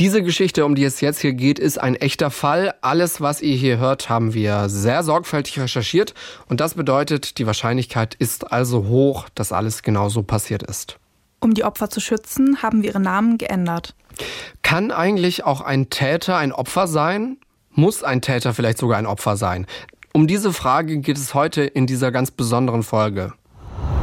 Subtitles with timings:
[0.00, 2.72] Diese Geschichte, um die es jetzt hier geht, ist ein echter Fall.
[2.82, 6.14] Alles, was ihr hier hört, haben wir sehr sorgfältig recherchiert.
[6.46, 11.00] Und das bedeutet, die Wahrscheinlichkeit ist also hoch, dass alles genauso passiert ist.
[11.40, 13.96] Um die Opfer zu schützen, haben wir ihre Namen geändert.
[14.62, 17.38] Kann eigentlich auch ein Täter ein Opfer sein?
[17.72, 19.66] Muss ein Täter vielleicht sogar ein Opfer sein?
[20.12, 23.32] Um diese Frage geht es heute in dieser ganz besonderen Folge.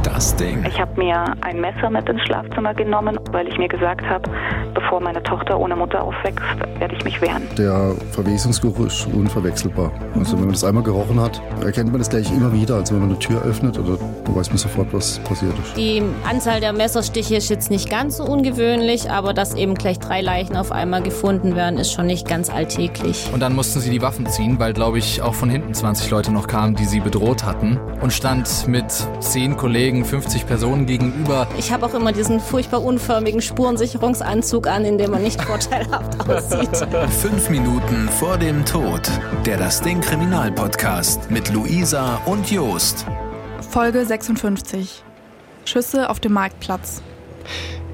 [0.06, 0.64] Das Ding.
[0.64, 4.30] Ich habe mir ein Messer mit ins Schlafzimmer genommen, weil ich mir gesagt habe,
[4.72, 6.44] bevor meine Tochter ohne Mutter aufwächst,
[6.78, 7.42] werde ich mich wehren.
[7.58, 9.90] Der Verwesungsgeruch ist unverwechselbar.
[10.14, 12.76] Also wenn man das einmal gerochen hat, erkennt man das gleich immer wieder.
[12.76, 13.98] Also wenn man eine Tür öffnet, oder
[14.36, 15.76] weiß man sofort, was passiert ist.
[15.76, 20.20] Die Anzahl der Messerstiche ist jetzt nicht ganz so ungewöhnlich, aber dass eben gleich drei
[20.20, 23.28] Leichen auf einmal gefunden werden, ist schon nicht ganz alltäglich.
[23.32, 26.32] Und dann mussten sie die Waffen ziehen, weil, glaube ich, auch von hinten 20 Leute
[26.32, 27.78] noch kamen, die sie bedroht hatten.
[28.00, 28.86] Und stand mit
[29.20, 31.46] zehn Kollegen, 50 Personen gegenüber.
[31.58, 36.86] Ich habe auch immer diesen furchtbar unförmigen Spurensicherungsanzug an, in dem man nicht vorteilhaft aussieht.
[37.20, 39.02] Fünf Minuten vor dem Tod.
[39.44, 43.06] Der Das Ding Kriminalpodcast mit Luisa und Jost.
[43.70, 45.02] Folge 56.
[45.64, 47.02] Schüsse auf dem Marktplatz.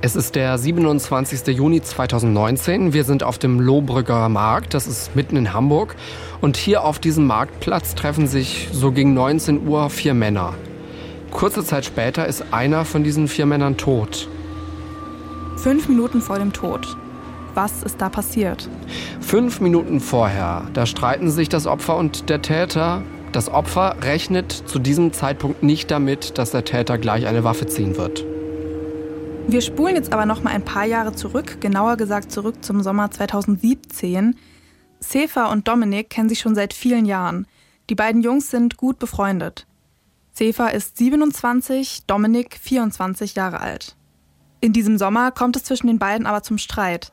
[0.05, 1.47] Es ist der 27.
[1.57, 2.93] Juni 2019.
[2.93, 5.95] Wir sind auf dem Lohbrücker Markt, das ist mitten in Hamburg.
[6.41, 10.55] Und hier auf diesem Marktplatz treffen sich so gegen 19 Uhr vier Männer.
[11.33, 14.29] Kurze Zeit später ist einer von diesen vier Männern tot.
[15.57, 16.97] Fünf Minuten vor dem Tod.
[17.55, 18.69] Was ist da passiert?
[19.21, 23.03] Fünf Minuten vorher, da streiten sich das Opfer und der Täter.
[23.33, 27.97] Das Opfer rechnet zu diesem Zeitpunkt nicht damit, dass der Täter gleich eine Waffe ziehen
[27.97, 28.25] wird.
[29.49, 33.11] Wir spulen jetzt aber noch mal ein paar Jahre zurück, genauer gesagt zurück zum Sommer
[33.11, 34.37] 2017.
[35.01, 37.47] Sefa und Dominik kennen sich schon seit vielen Jahren.
[37.91, 39.67] Die beiden Jungs sind gut befreundet.
[40.35, 43.97] Sefa ist 27, Dominik 24 Jahre alt.
[44.61, 47.13] In diesem Sommer kommt es zwischen den beiden aber zum Streit.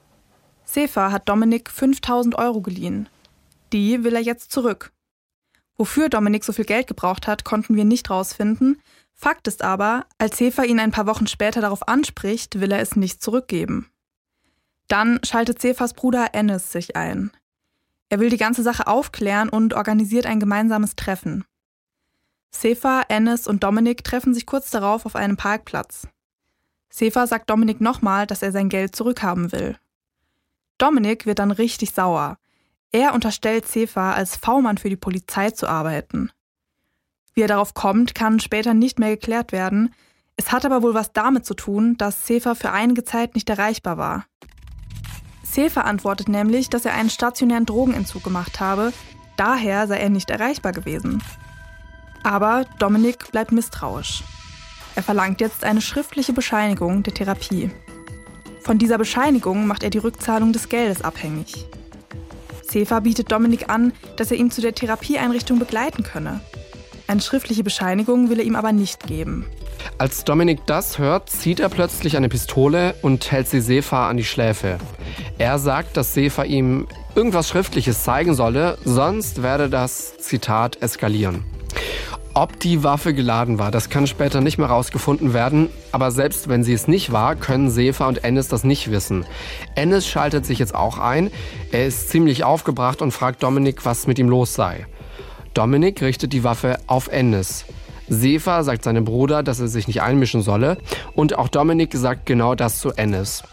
[0.63, 3.09] Sefa hat Dominik 5000 Euro geliehen.
[3.73, 4.93] Die will er jetzt zurück.
[5.77, 8.81] Wofür Dominik so viel Geld gebraucht hat, konnten wir nicht rausfinden.
[9.13, 12.95] Fakt ist aber, als Sefa ihn ein paar Wochen später darauf anspricht, will er es
[12.95, 13.89] nicht zurückgeben.
[14.87, 17.31] Dann schaltet Sefas Bruder Ennis sich ein.
[18.09, 21.43] Er will die ganze Sache aufklären und organisiert ein gemeinsames Treffen.
[22.51, 26.07] Sefa, Ennis und Dominik treffen sich kurz darauf auf einem Parkplatz.
[26.89, 29.77] Sefa sagt Dominik nochmal, dass er sein Geld zurückhaben will.
[30.77, 32.37] Dominik wird dann richtig sauer.
[32.91, 36.31] Er unterstellt Sefa, als V-Mann für die Polizei zu arbeiten.
[37.33, 39.93] Wie er darauf kommt, kann später nicht mehr geklärt werden.
[40.35, 43.97] Es hat aber wohl was damit zu tun, dass Sefa für einige Zeit nicht erreichbar
[43.97, 44.25] war.
[45.43, 48.93] Sefa antwortet nämlich, dass er einen stationären Drogenentzug gemacht habe,
[49.37, 51.21] daher sei er nicht erreichbar gewesen.
[52.23, 54.23] Aber Dominik bleibt misstrauisch.
[54.95, 57.71] Er verlangt jetzt eine schriftliche Bescheinigung der Therapie.
[58.61, 61.65] Von dieser Bescheinigung macht er die Rückzahlung des Geldes abhängig.
[62.61, 66.41] Sefa bietet Dominik an, dass er ihn zu der Therapieeinrichtung begleiten könne.
[67.07, 69.45] Eine schriftliche Bescheinigung will er ihm aber nicht geben.
[69.97, 74.23] Als Dominik das hört, zieht er plötzlich eine Pistole und hält sie Sefa an die
[74.23, 74.77] Schläfe.
[75.37, 81.43] Er sagt, dass Sefa ihm irgendwas Schriftliches zeigen solle, sonst werde das, Zitat, eskalieren.
[82.33, 86.63] Ob die Waffe geladen war, das kann später nicht mehr rausgefunden werden, aber selbst wenn
[86.63, 89.25] sie es nicht war, können Sefa und Ennis das nicht wissen.
[89.75, 91.31] Ennis schaltet sich jetzt auch ein,
[91.71, 94.85] er ist ziemlich aufgebracht und fragt Dominik, was mit ihm los sei.
[95.53, 97.65] Dominik richtet die Waffe auf Ennis.
[98.07, 100.77] Sefa sagt seinem Bruder, dass er sich nicht einmischen solle
[101.13, 103.43] und auch Dominik sagt genau das zu Ennis.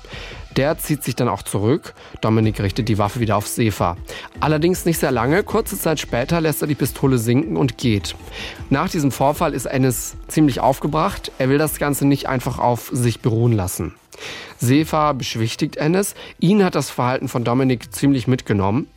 [0.56, 1.94] Der zieht sich dann auch zurück.
[2.20, 3.96] Dominik richtet die Waffe wieder auf Sefa.
[4.40, 5.42] Allerdings nicht sehr lange.
[5.42, 8.16] Kurze Zeit später lässt er die Pistole sinken und geht.
[8.70, 11.30] Nach diesem Vorfall ist Ennis ziemlich aufgebracht.
[11.38, 13.94] Er will das Ganze nicht einfach auf sich beruhen lassen.
[14.56, 16.14] Sefa beschwichtigt Ennis.
[16.40, 18.88] Ihn hat das Verhalten von Dominik ziemlich mitgenommen.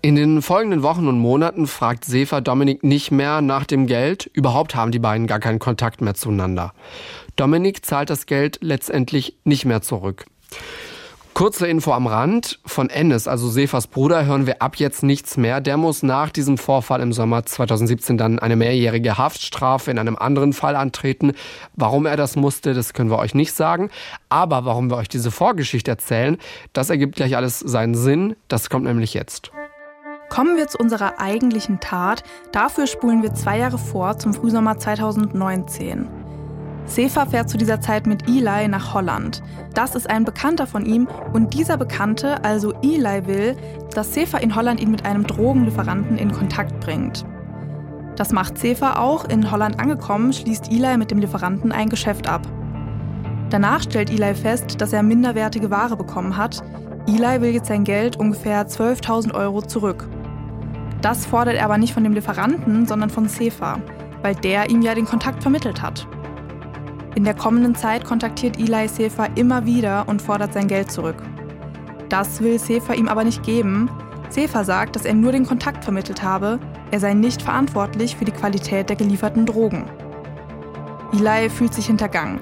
[0.00, 4.28] In den folgenden Wochen und Monaten fragt Sefa Dominik nicht mehr nach dem Geld.
[4.32, 6.72] Überhaupt haben die beiden gar keinen Kontakt mehr zueinander.
[7.36, 10.24] Dominik zahlt das Geld letztendlich nicht mehr zurück.
[11.34, 12.60] Kurze Info am Rand.
[12.66, 15.62] Von Ennis, also Sefas Bruder, hören wir ab jetzt nichts mehr.
[15.62, 20.52] Der muss nach diesem Vorfall im Sommer 2017 dann eine mehrjährige Haftstrafe in einem anderen
[20.52, 21.32] Fall antreten.
[21.74, 23.88] Warum er das musste, das können wir euch nicht sagen.
[24.28, 26.36] Aber warum wir euch diese Vorgeschichte erzählen,
[26.74, 28.36] das ergibt gleich alles seinen Sinn.
[28.48, 29.52] Das kommt nämlich jetzt.
[30.28, 32.24] Kommen wir zu unserer eigentlichen Tat.
[32.52, 36.08] Dafür spulen wir zwei Jahre vor zum Frühsommer 2019.
[36.84, 39.42] Sefa fährt zu dieser Zeit mit Eli nach Holland.
[39.74, 43.56] Das ist ein Bekannter von ihm und dieser Bekannte, also Eli, will,
[43.94, 47.24] dass Sefa in Holland ihn mit einem Drogenlieferanten in Kontakt bringt.
[48.16, 49.24] Das macht Sefa auch.
[49.24, 52.46] In Holland angekommen, schließt Eli mit dem Lieferanten ein Geschäft ab.
[53.48, 56.62] Danach stellt Eli fest, dass er minderwertige Ware bekommen hat.
[57.06, 60.08] Eli will jetzt sein Geld, ungefähr 12.000 Euro, zurück.
[61.00, 63.78] Das fordert er aber nicht von dem Lieferanten, sondern von Sefa,
[64.22, 66.06] weil der ihm ja den Kontakt vermittelt hat.
[67.14, 71.22] In der kommenden Zeit kontaktiert Eli Sefa immer wieder und fordert sein Geld zurück.
[72.08, 73.90] Das will Sefa ihm aber nicht geben.
[74.30, 76.58] Sefa sagt, dass er nur den Kontakt vermittelt habe,
[76.90, 79.84] er sei nicht verantwortlich für die Qualität der gelieferten Drogen.
[81.12, 82.40] Eli fühlt sich hintergangen.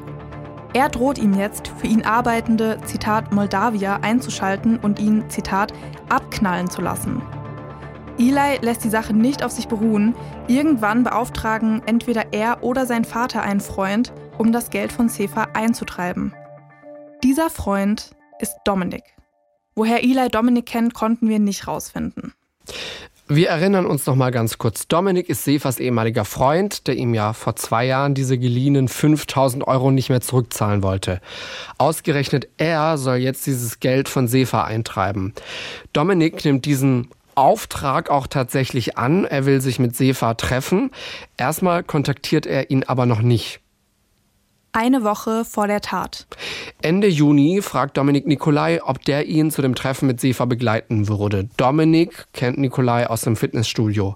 [0.72, 5.72] Er droht ihm jetzt, für ihn arbeitende, Zitat, Moldawier einzuschalten und ihn, Zitat,
[6.08, 7.20] abknallen zu lassen.
[8.18, 10.14] Eli lässt die Sache nicht auf sich beruhen.
[10.46, 16.32] Irgendwann beauftragen entweder er oder sein Vater einen Freund, um das Geld von Sefa einzutreiben.
[17.22, 19.04] Dieser Freund ist Dominik.
[19.74, 22.32] Woher Eli Dominik kennt, konnten wir nicht rausfinden.
[23.28, 24.88] Wir erinnern uns noch mal ganz kurz.
[24.88, 29.90] Dominik ist Sefas ehemaliger Freund, der ihm ja vor zwei Jahren diese geliehenen 5000 Euro
[29.90, 31.20] nicht mehr zurückzahlen wollte.
[31.76, 35.34] Ausgerechnet er soll jetzt dieses Geld von Sefa eintreiben.
[35.92, 39.26] Dominik nimmt diesen Auftrag auch tatsächlich an.
[39.26, 40.90] Er will sich mit Sefa treffen.
[41.36, 43.60] Erstmal kontaktiert er ihn aber noch nicht.
[44.72, 46.28] Eine Woche vor der Tat.
[46.80, 51.48] Ende Juni fragt Dominik Nikolai, ob der ihn zu dem Treffen mit Sefa begleiten würde.
[51.56, 54.14] Dominik kennt Nikolai aus dem Fitnessstudio.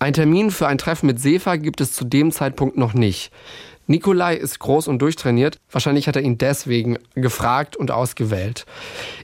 [0.00, 3.30] Ein Termin für ein Treffen mit Sefa gibt es zu dem Zeitpunkt noch nicht.
[3.86, 5.58] Nikolai ist groß und durchtrainiert.
[5.70, 8.66] Wahrscheinlich hat er ihn deswegen gefragt und ausgewählt.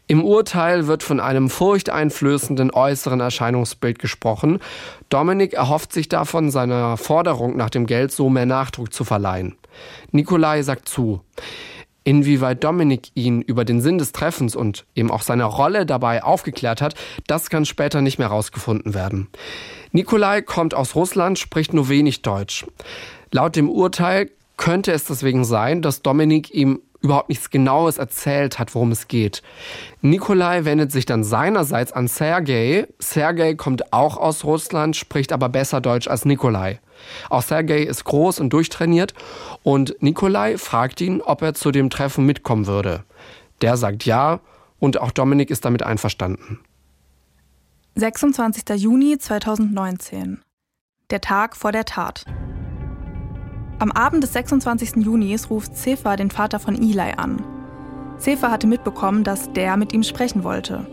[0.07, 4.61] Im Urteil wird von einem furchteinflößenden äußeren Erscheinungsbild gesprochen.
[5.09, 9.57] Dominik erhofft sich davon, seiner Forderung nach dem Geld so mehr Nachdruck zu verleihen.
[10.13, 11.21] Nikolai sagt zu.
[12.03, 16.81] Inwieweit Dominik ihn über den Sinn des Treffens und eben auch seine Rolle dabei aufgeklärt
[16.81, 16.95] hat,
[17.27, 19.29] das kann später nicht mehr herausgefunden werden.
[19.93, 22.67] Nikolai kommt aus Russland, spricht nur wenig Deutsch.
[23.31, 28.75] Laut dem Urteil könnte es deswegen sein, dass Dominik ihm überhaupt nichts Genaues erzählt hat,
[28.75, 29.43] worum es geht.
[30.01, 32.87] Nikolai wendet sich dann seinerseits an Sergei.
[32.99, 36.81] Sergei kommt auch aus Russland, spricht aber besser Deutsch als Nikolai.
[37.29, 39.14] Auch Sergei ist groß und durchtrainiert
[39.62, 43.05] und Nikolai fragt ihn, ob er zu dem Treffen mitkommen würde.
[43.62, 44.41] Der sagt ja
[44.79, 46.61] und auch Dominik ist damit einverstanden.
[47.97, 48.64] 26.
[48.76, 50.41] Juni 2019.
[51.11, 52.25] Der Tag vor der Tat.
[53.81, 54.97] Am Abend des 26.
[54.97, 57.43] Junis ruft Sefa den Vater von Eli an.
[58.19, 60.87] Sefa hatte mitbekommen, dass der mit ihm sprechen wollte.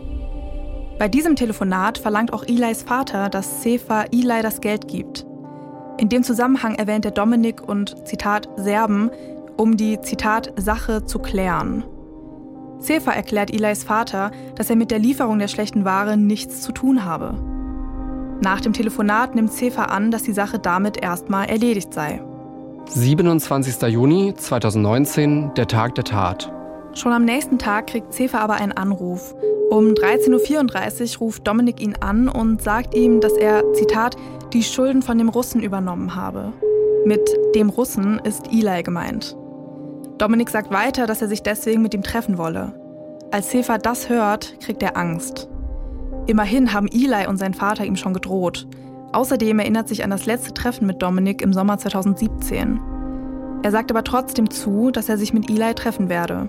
[0.98, 5.27] Bei diesem Telefonat verlangt auch Elis Vater, dass Sefa Eli das Geld gibt.
[5.98, 9.10] In dem Zusammenhang erwähnt er Dominik und Zitat Serben,
[9.56, 11.82] um die Zitat Sache zu klären.
[12.78, 17.04] Sefa erklärt Elis Vater, dass er mit der Lieferung der schlechten Ware nichts zu tun
[17.04, 17.34] habe.
[18.40, 22.22] Nach dem Telefonat nimmt Sefa an, dass die Sache damit erstmal erledigt sei.
[22.90, 23.82] 27.
[23.88, 26.52] Juni 2019, der Tag der Tat.
[26.94, 29.34] Schon am nächsten Tag kriegt Zefa aber einen Anruf.
[29.70, 34.16] Um 13.34 Uhr ruft Dominik ihn an und sagt ihm, dass er, Zitat,
[34.52, 36.52] die Schulden von dem Russen übernommen habe.
[37.04, 37.20] Mit
[37.54, 39.36] dem Russen ist Eli gemeint.
[40.18, 42.72] Dominik sagt weiter, dass er sich deswegen mit ihm treffen wolle.
[43.30, 45.48] Als Sefa das hört, kriegt er Angst.
[46.26, 48.66] Immerhin haben Eli und sein Vater ihm schon gedroht.
[49.12, 52.80] Außerdem erinnert sich an das letzte Treffen mit Dominik im Sommer 2017.
[53.62, 56.48] Er sagt aber trotzdem zu, dass er sich mit Eli treffen werde.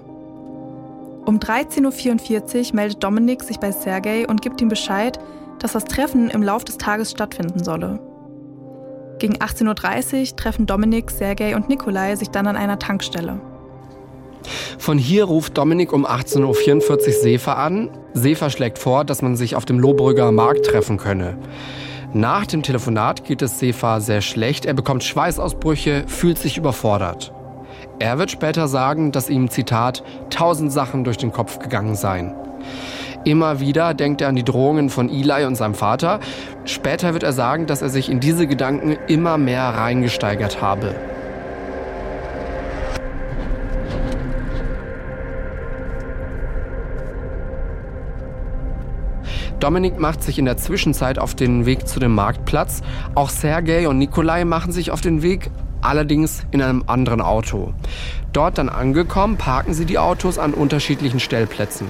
[1.25, 5.19] Um 13.44 Uhr meldet Dominik sich bei Sergei und gibt ihm Bescheid,
[5.59, 7.99] dass das Treffen im Lauf des Tages stattfinden solle.
[9.19, 13.41] Gegen 18.30 Uhr treffen Dominik, Sergei und Nikolai sich dann an einer Tankstelle.
[14.77, 17.89] Von hier ruft Dominik um 18.44 Uhr Sefa an.
[18.13, 21.37] Sefa schlägt vor, dass man sich auf dem Lohbrügger Markt treffen könne.
[22.13, 24.65] Nach dem Telefonat geht es Sefa sehr schlecht.
[24.65, 27.33] Er bekommt Schweißausbrüche, fühlt sich überfordert.
[27.99, 32.33] Er wird später sagen, dass ihm, Zitat, tausend Sachen durch den Kopf gegangen seien.
[33.25, 36.19] Immer wieder denkt er an die Drohungen von Eli und seinem Vater.
[36.65, 40.95] Später wird er sagen, dass er sich in diese Gedanken immer mehr reingesteigert habe.
[49.59, 52.81] Dominik macht sich in der Zwischenzeit auf den Weg zu dem Marktplatz.
[53.13, 57.73] Auch Sergei und Nikolai machen sich auf den Weg, allerdings in einem anderen Auto.
[58.31, 61.87] Dort dann angekommen, parken sie die Autos an unterschiedlichen Stellplätzen.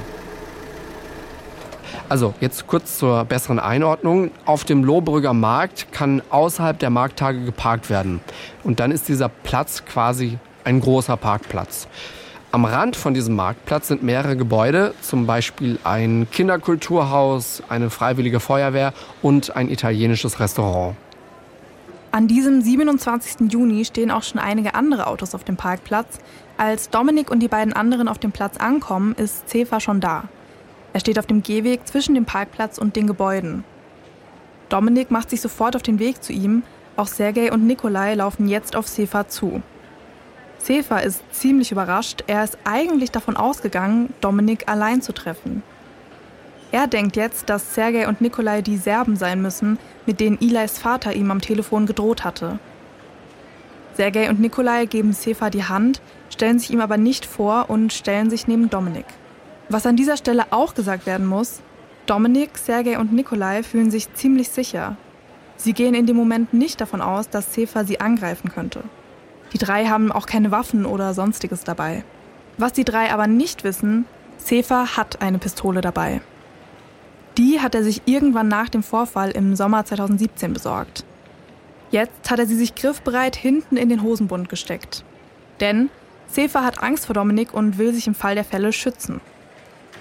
[2.10, 4.32] Also jetzt kurz zur besseren Einordnung.
[4.46, 8.20] Auf dem Lohbrügger Markt kann außerhalb der Markttage geparkt werden.
[8.64, 11.88] Und dann ist dieser Platz quasi ein großer Parkplatz.
[12.52, 18.94] Am Rand von diesem Marktplatz sind mehrere Gebäude, zum Beispiel ein Kinderkulturhaus, eine freiwillige Feuerwehr
[19.22, 20.96] und ein italienisches Restaurant.
[22.12, 23.52] An diesem 27.
[23.52, 26.18] Juni stehen auch schon einige andere Autos auf dem Parkplatz.
[26.58, 30.24] Als Dominik und die beiden anderen auf dem Platz ankommen, ist Cefa schon da.
[30.94, 33.64] Er steht auf dem Gehweg zwischen dem Parkplatz und den Gebäuden.
[34.70, 36.64] Dominik macht sich sofort auf den Weg zu ihm.
[36.96, 39.62] Auch Sergei und Nikolai laufen jetzt auf Sefa zu.
[40.58, 42.24] Sefa ist ziemlich überrascht.
[42.28, 45.64] Er ist eigentlich davon ausgegangen, Dominik allein zu treffen.
[46.72, 51.14] Er denkt jetzt, dass Sergei und Nikolai die Serben sein müssen, mit denen Ilais Vater
[51.14, 52.60] ihm am Telefon gedroht hatte.
[53.96, 58.30] Sergei und Nikolai geben Sefa die Hand, stellen sich ihm aber nicht vor und stellen
[58.30, 59.06] sich neben Dominik.
[59.70, 61.62] Was an dieser Stelle auch gesagt werden muss,
[62.08, 64.98] Dominik, Sergei und Nikolai fühlen sich ziemlich sicher.
[65.58, 68.84] Sie gehen in dem Moment nicht davon aus, dass Sefa sie angreifen könnte.
[69.54, 72.04] Die drei haben auch keine Waffen oder sonstiges dabei.
[72.58, 74.06] Was die drei aber nicht wissen,
[74.38, 76.22] Sefa hat eine Pistole dabei.
[77.38, 81.06] Die hat er sich irgendwann nach dem Vorfall im Sommer 2017 besorgt.
[81.92, 85.04] Jetzt hat er sie sich griffbereit hinten in den Hosenbund gesteckt.
[85.60, 85.90] Denn
[86.28, 89.22] Sefa hat Angst vor Dominik und will sich im Fall der Fälle schützen.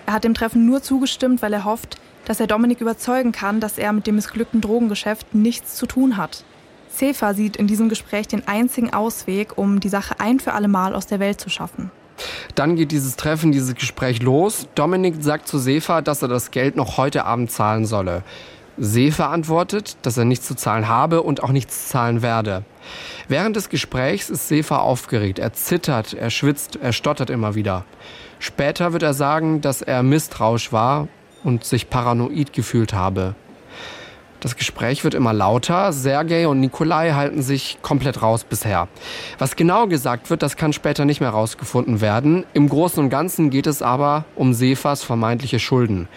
[0.09, 3.77] Er hat dem Treffen nur zugestimmt, weil er hofft, dass er Dominik überzeugen kann, dass
[3.77, 6.45] er mit dem missglückten Drogengeschäft nichts zu tun hat.
[6.89, 10.95] Sefa sieht in diesem Gespräch den einzigen Ausweg, um die Sache ein für alle Mal
[10.95, 11.91] aus der Welt zu schaffen.
[12.55, 14.67] Dann geht dieses Treffen, dieses Gespräch los.
[14.75, 18.23] Dominik sagt zu Sefa, dass er das Geld noch heute Abend zahlen solle.
[18.79, 22.65] Sefa antwortet, dass er nichts zu zahlen habe und auch nichts zahlen werde.
[23.29, 25.39] Während des Gesprächs ist Sefa aufgeregt.
[25.39, 27.85] Er zittert, er schwitzt, er stottert immer wieder.
[28.39, 31.09] Später wird er sagen, dass er misstrauisch war
[31.45, 33.35] und sich paranoid gefühlt habe.
[34.41, 35.93] Das Gespräch wird immer lauter.
[35.93, 38.87] Sergei und Nikolai halten sich komplett raus bisher.
[39.39, 42.47] Was genau gesagt wird, das kann später nicht mehr rausgefunden werden.
[42.53, 46.09] Im Großen und Ganzen geht es aber um Sefas vermeintliche Schulden.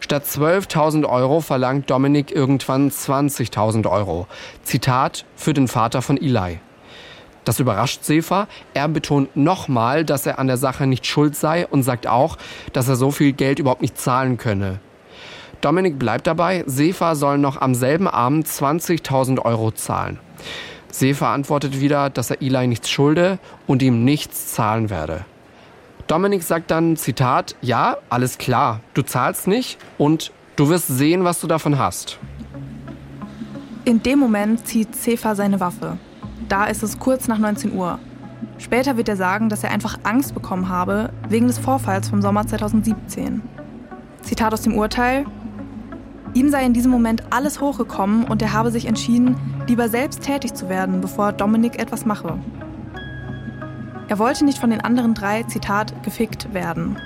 [0.00, 4.26] Statt 12.000 Euro verlangt Dominik irgendwann 20.000 Euro.
[4.62, 6.60] Zitat für den Vater von Eli.
[7.46, 8.48] Das überrascht Sefa.
[8.74, 12.38] Er betont nochmal, dass er an der Sache nicht schuld sei und sagt auch,
[12.72, 14.80] dass er so viel Geld überhaupt nicht zahlen könne.
[15.60, 20.18] Dominik bleibt dabei, Sefa soll noch am selben Abend 20.000 Euro zahlen.
[20.90, 23.38] Sefa antwortet wieder, dass er Eli nichts schulde
[23.68, 25.24] und ihm nichts zahlen werde.
[26.08, 31.40] Dominik sagt dann, Zitat, ja, alles klar, du zahlst nicht und du wirst sehen, was
[31.40, 32.18] du davon hast.
[33.84, 35.96] In dem Moment zieht Sefa seine Waffe.
[36.48, 37.98] Da ist es kurz nach 19 Uhr.
[38.58, 42.46] Später wird er sagen, dass er einfach Angst bekommen habe wegen des Vorfalls vom Sommer
[42.46, 43.42] 2017.
[44.22, 45.26] Zitat aus dem Urteil,
[46.34, 49.36] Ihm sei in diesem Moment alles hochgekommen und er habe sich entschieden,
[49.68, 52.38] lieber selbst tätig zu werden, bevor Dominik etwas mache.
[54.08, 56.98] Er wollte nicht von den anderen drei, Zitat, gefickt werden.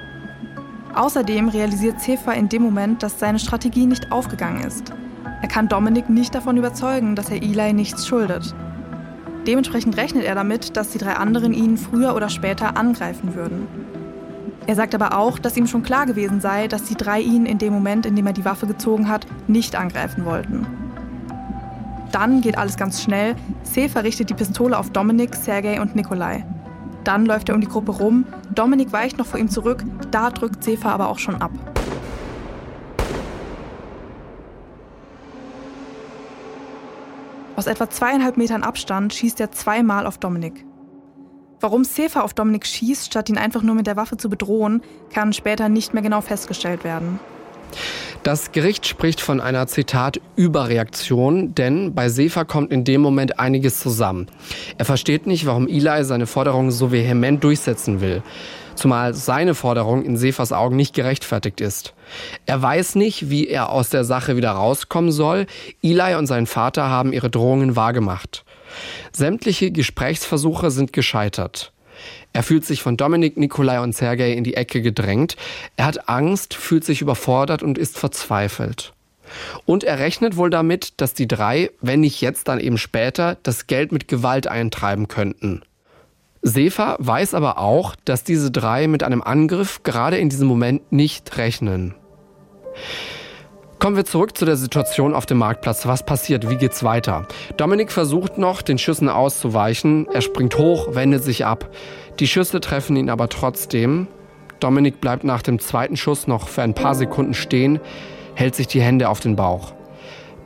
[0.96, 4.92] Außerdem realisiert Zefa in dem Moment, dass seine Strategie nicht aufgegangen ist.
[5.40, 8.52] Er kann Dominik nicht davon überzeugen, dass er Eli nichts schuldet.
[9.46, 13.66] Dementsprechend rechnet er damit, dass die drei anderen ihn früher oder später angreifen würden.
[14.66, 17.58] Er sagt aber auch, dass ihm schon klar gewesen sei, dass die drei ihn in
[17.58, 20.66] dem Moment, in dem er die Waffe gezogen hat, nicht angreifen wollten.
[22.12, 23.36] Dann geht alles ganz schnell.
[23.62, 26.44] Sefer richtet die Pistole auf Dominik, Sergei und Nikolai.
[27.04, 28.26] Dann läuft er um die Gruppe rum.
[28.54, 29.84] Dominik weicht noch vor ihm zurück.
[30.10, 31.52] Da drückt Sefer aber auch schon ab.
[37.60, 40.64] Aus etwa zweieinhalb Metern Abstand schießt er zweimal auf Dominik.
[41.60, 44.80] Warum Sefa auf Dominik schießt, statt ihn einfach nur mit der Waffe zu bedrohen,
[45.12, 47.20] kann später nicht mehr genau festgestellt werden.
[48.22, 53.78] Das Gericht spricht von einer Zitat Überreaktion, denn bei Sefa kommt in dem Moment einiges
[53.78, 54.28] zusammen.
[54.78, 58.22] Er versteht nicht, warum Eli seine Forderung so vehement durchsetzen will,
[58.80, 61.94] zumal seine Forderung in Sefas Augen nicht gerechtfertigt ist.
[62.46, 65.46] Er weiß nicht, wie er aus der Sache wieder rauskommen soll.
[65.82, 68.44] Eli und sein Vater haben ihre Drohungen wahrgemacht.
[69.12, 71.72] Sämtliche Gesprächsversuche sind gescheitert.
[72.32, 75.36] Er fühlt sich von Dominik, Nikolai und Sergei in die Ecke gedrängt.
[75.76, 78.92] Er hat Angst, fühlt sich überfordert und ist verzweifelt.
[79.66, 83.66] Und er rechnet wohl damit, dass die drei, wenn nicht jetzt, dann eben später, das
[83.66, 85.62] Geld mit Gewalt eintreiben könnten.
[86.42, 91.36] Sefa weiß aber auch, dass diese drei mit einem Angriff gerade in diesem Moment nicht
[91.36, 91.94] rechnen.
[93.78, 95.86] Kommen wir zurück zu der Situation auf dem Marktplatz.
[95.86, 96.48] Was passiert?
[96.50, 97.26] Wie geht's weiter?
[97.56, 100.06] Dominik versucht noch, den Schüssen auszuweichen.
[100.12, 101.70] Er springt hoch, wendet sich ab.
[102.18, 104.06] Die Schüsse treffen ihn aber trotzdem.
[104.60, 107.80] Dominik bleibt nach dem zweiten Schuss noch für ein paar Sekunden stehen,
[108.34, 109.72] hält sich die Hände auf den Bauch.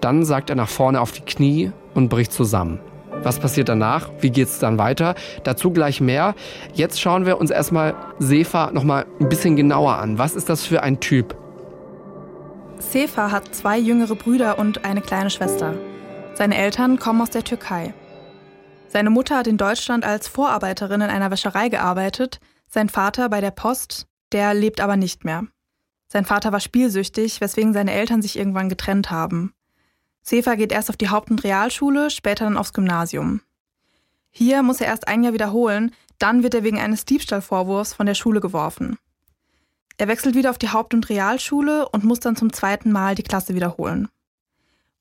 [0.00, 2.78] Dann sagt er nach vorne auf die Knie und bricht zusammen.
[3.25, 4.11] Was passiert danach?
[4.21, 5.14] Wie geht's dann weiter?
[5.45, 6.35] Dazu gleich mehr.
[6.75, 10.19] Jetzt schauen wir uns erstmal Sefa noch mal ein bisschen genauer an.
[10.19, 11.35] Was ist das für ein Typ?
[12.78, 15.75] Sefa hat zwei jüngere Brüder und eine kleine Schwester.
[16.35, 17.95] Seine Eltern kommen aus der Türkei.
[18.88, 23.50] Seine Mutter hat in Deutschland als Vorarbeiterin in einer Wäscherei gearbeitet, sein Vater bei der
[23.50, 25.47] Post, der lebt aber nicht mehr.
[26.09, 29.52] Sein Vater war spielsüchtig, weswegen seine Eltern sich irgendwann getrennt haben.
[30.25, 33.43] Sefer geht erst auf die Haupt- und Realschule, später dann aufs Gymnasium.
[34.31, 38.14] Hier muss er erst ein Jahr wiederholen, dann wird er wegen eines Diebstahlvorwurfs von der
[38.14, 38.99] Schule geworfen.
[39.99, 43.23] Er wechselt wieder auf die Haupt- und Realschule und muss dann zum zweiten Mal die
[43.23, 44.09] Klasse wiederholen.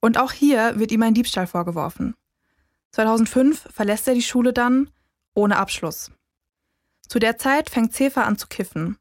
[0.01, 2.15] Und auch hier wird ihm ein Diebstahl vorgeworfen.
[2.92, 4.89] 2005 verlässt er die Schule dann
[5.34, 6.12] ohne Abschluss.
[7.08, 8.98] Zu der Zeit fängt Sefer an zu kiffen.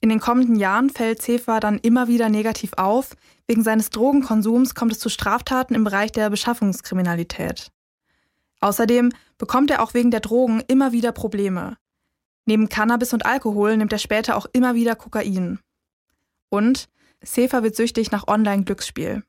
[0.00, 3.16] In den kommenden Jahren fällt Sefer dann immer wieder negativ auf.
[3.48, 7.70] Wegen seines Drogenkonsums kommt es zu Straftaten im Bereich der Beschaffungskriminalität.
[8.60, 11.76] Außerdem bekommt er auch wegen der Drogen immer wieder Probleme.
[12.44, 15.60] Neben Cannabis und Alkohol nimmt er später auch immer wieder Kokain.
[16.48, 16.88] Und
[17.22, 19.22] Sefer wird süchtig nach Online-Glücksspiel.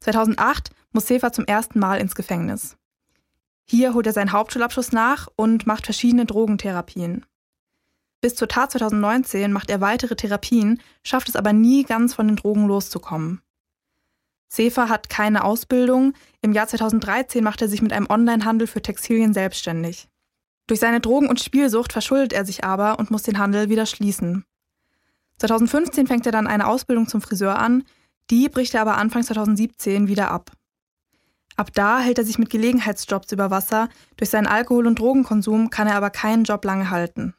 [0.00, 2.76] 2008 muss Sefer zum ersten Mal ins Gefängnis.
[3.64, 7.26] Hier holt er seinen Hauptschulabschluss nach und macht verschiedene Drogentherapien.
[8.20, 12.36] Bis zur Tat 2019 macht er weitere Therapien, schafft es aber nie ganz von den
[12.36, 13.42] Drogen loszukommen.
[14.48, 16.14] Sefer hat keine Ausbildung.
[16.40, 20.08] Im Jahr 2013 macht er sich mit einem Onlinehandel für Textilien selbstständig.
[20.66, 24.44] Durch seine Drogen- und Spielsucht verschuldet er sich aber und muss den Handel wieder schließen.
[25.38, 27.84] 2015 fängt er dann eine Ausbildung zum Friseur an,
[28.30, 30.50] die bricht er aber Anfang 2017 wieder ab.
[31.56, 35.86] Ab da hält er sich mit Gelegenheitsjobs über Wasser, durch seinen Alkohol- und Drogenkonsum kann
[35.86, 37.34] er aber keinen Job lange halten.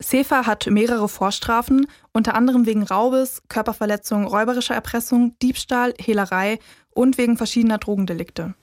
[0.00, 6.58] Sefer hat mehrere Vorstrafen, unter anderem wegen Raubes, Körperverletzung, räuberischer Erpressung, Diebstahl, Hehlerei
[6.92, 8.54] und wegen verschiedener Drogendelikte.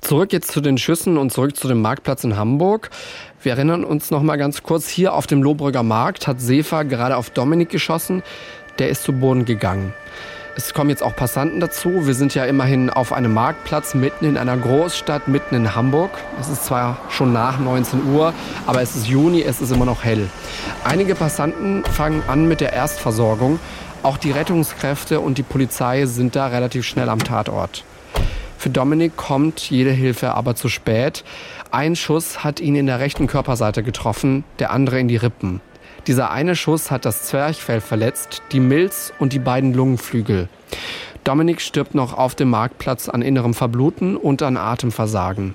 [0.00, 2.90] Zurück jetzt zu den Schüssen und zurück zu dem Marktplatz in Hamburg.
[3.42, 7.16] Wir erinnern uns noch mal ganz kurz, hier auf dem Lohbrügger Markt hat Sefer gerade
[7.16, 8.22] auf Dominik geschossen.
[8.78, 9.92] Der ist zu Boden gegangen.
[10.62, 12.06] Es kommen jetzt auch Passanten dazu.
[12.06, 16.10] Wir sind ja immerhin auf einem Marktplatz mitten in einer Großstadt, mitten in Hamburg.
[16.38, 18.34] Es ist zwar schon nach 19 Uhr,
[18.66, 20.28] aber es ist Juni, es ist immer noch hell.
[20.84, 23.58] Einige Passanten fangen an mit der Erstversorgung.
[24.02, 27.82] Auch die Rettungskräfte und die Polizei sind da relativ schnell am Tatort.
[28.58, 31.24] Für Dominik kommt jede Hilfe aber zu spät.
[31.70, 35.62] Ein Schuss hat ihn in der rechten Körperseite getroffen, der andere in die Rippen.
[36.06, 40.48] Dieser eine Schuss hat das Zwerchfell verletzt, die Milz und die beiden Lungenflügel.
[41.24, 45.54] Dominik stirbt noch auf dem Marktplatz an innerem Verbluten und an Atemversagen.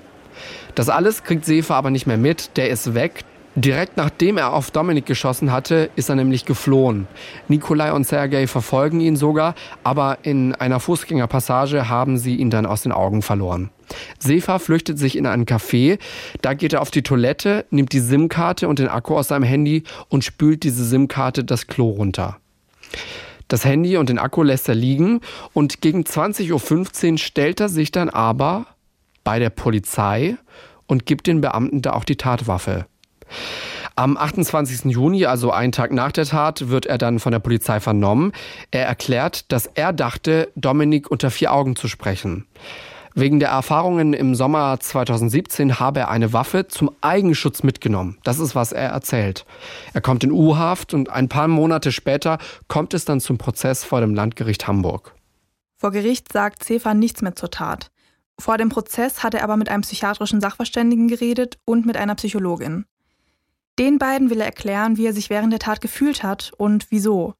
[0.74, 3.24] Das alles kriegt Sefer aber nicht mehr mit, der ist weg.
[3.56, 7.08] Direkt nachdem er auf Dominik geschossen hatte, ist er nämlich geflohen.
[7.48, 12.82] Nikolai und Sergei verfolgen ihn sogar, aber in einer Fußgängerpassage haben sie ihn dann aus
[12.82, 13.70] den Augen verloren.
[14.18, 15.98] Sefa flüchtet sich in einen Café,
[16.42, 19.84] da geht er auf die Toilette, nimmt die SIM-Karte und den Akku aus seinem Handy
[20.08, 22.38] und spült diese SIM-Karte das Klo runter.
[23.48, 25.20] Das Handy und den Akku lässt er liegen
[25.52, 28.66] und gegen 20.15 Uhr stellt er sich dann aber
[29.22, 30.36] bei der Polizei
[30.86, 32.86] und gibt den Beamten da auch die Tatwaffe.
[33.98, 34.92] Am 28.
[34.92, 38.32] Juni, also einen Tag nach der Tat, wird er dann von der Polizei vernommen.
[38.70, 42.46] Er erklärt, dass er dachte, Dominik unter vier Augen zu sprechen.
[43.18, 48.18] Wegen der Erfahrungen im Sommer 2017 habe er eine Waffe zum Eigenschutz mitgenommen.
[48.24, 49.46] Das ist, was er erzählt.
[49.94, 52.36] Er kommt in U-Haft und ein paar Monate später
[52.68, 55.14] kommt es dann zum Prozess vor dem Landgericht Hamburg.
[55.78, 57.90] Vor Gericht sagt Sefa nichts mehr zur Tat.
[58.38, 62.84] Vor dem Prozess hat er aber mit einem psychiatrischen Sachverständigen geredet und mit einer Psychologin.
[63.78, 67.32] Den beiden will er erklären, wie er sich während der Tat gefühlt hat und wieso.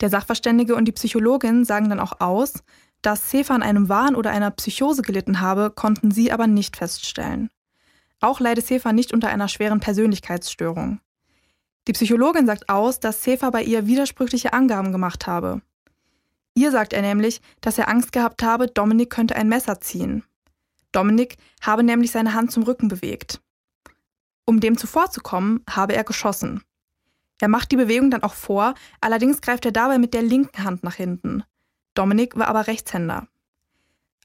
[0.00, 2.62] Der Sachverständige und die Psychologin sagen dann auch aus,
[3.06, 7.50] dass Sefa an einem Wahn oder einer Psychose gelitten habe, konnten sie aber nicht feststellen.
[8.20, 10.98] Auch leide Sefa nicht unter einer schweren Persönlichkeitsstörung.
[11.86, 15.62] Die Psychologin sagt aus, dass Sefa bei ihr widersprüchliche Angaben gemacht habe.
[16.54, 20.24] Ihr sagt er nämlich, dass er Angst gehabt habe, Dominik könnte ein Messer ziehen.
[20.90, 23.40] Dominik habe nämlich seine Hand zum Rücken bewegt.
[24.46, 26.64] Um dem zuvorzukommen, habe er geschossen.
[27.40, 30.82] Er macht die Bewegung dann auch vor, allerdings greift er dabei mit der linken Hand
[30.82, 31.44] nach hinten.
[31.96, 33.26] Dominik war aber Rechtshänder.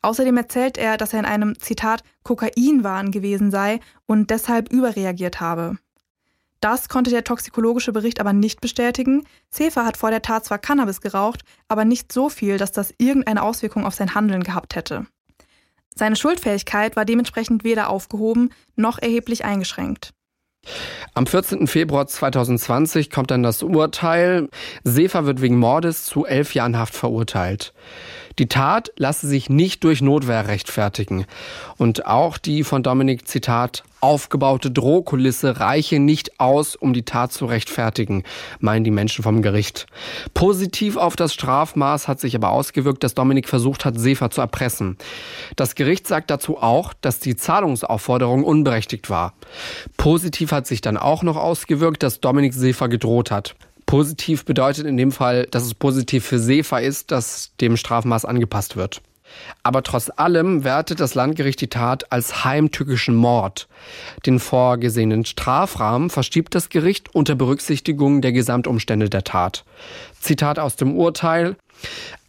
[0.02, 5.78] Außerdem erzählt er, dass er in einem Zitat Kokainwahn gewesen sei und deshalb überreagiert habe.
[6.60, 9.26] Das konnte der toxikologische Bericht aber nicht bestätigen.
[9.50, 13.42] Sefer hat vor der Tat zwar Cannabis geraucht, aber nicht so viel, dass das irgendeine
[13.42, 15.08] Auswirkung auf sein Handeln gehabt hätte.
[15.96, 20.14] Seine Schuldfähigkeit war dementsprechend weder aufgehoben noch erheblich eingeschränkt.
[21.14, 21.68] Am 14.
[21.68, 24.48] Februar 2020 kommt dann das Urteil.
[24.84, 27.74] Sefer wird wegen Mordes zu elf Jahren Haft verurteilt.
[28.40, 31.26] Die Tat lasse sich nicht durch Notwehr rechtfertigen.
[31.78, 37.46] Und auch die von Dominik Zitat aufgebaute Drohkulisse reiche nicht aus, um die Tat zu
[37.46, 38.24] rechtfertigen,
[38.60, 39.86] meinen die Menschen vom Gericht.
[40.34, 44.98] Positiv auf das Strafmaß hat sich aber ausgewirkt, dass Dominik versucht hat, Sefer zu erpressen.
[45.56, 49.34] Das Gericht sagt dazu auch, dass die Zahlungsaufforderung unberechtigt war.
[49.98, 53.56] Positiv hat sich dann auch noch ausgewirkt, dass Dominik Sefer gedroht hat.
[53.92, 58.78] Positiv bedeutet in dem Fall, dass es positiv für Sefa ist, dass dem Strafmaß angepasst
[58.78, 59.02] wird.
[59.64, 63.68] Aber trotz allem wertet das Landgericht die Tat als heimtückischen Mord.
[64.26, 69.66] Den vorgesehenen Strafrahmen verschiebt das Gericht unter Berücksichtigung der Gesamtumstände der Tat.
[70.18, 71.58] Zitat aus dem Urteil.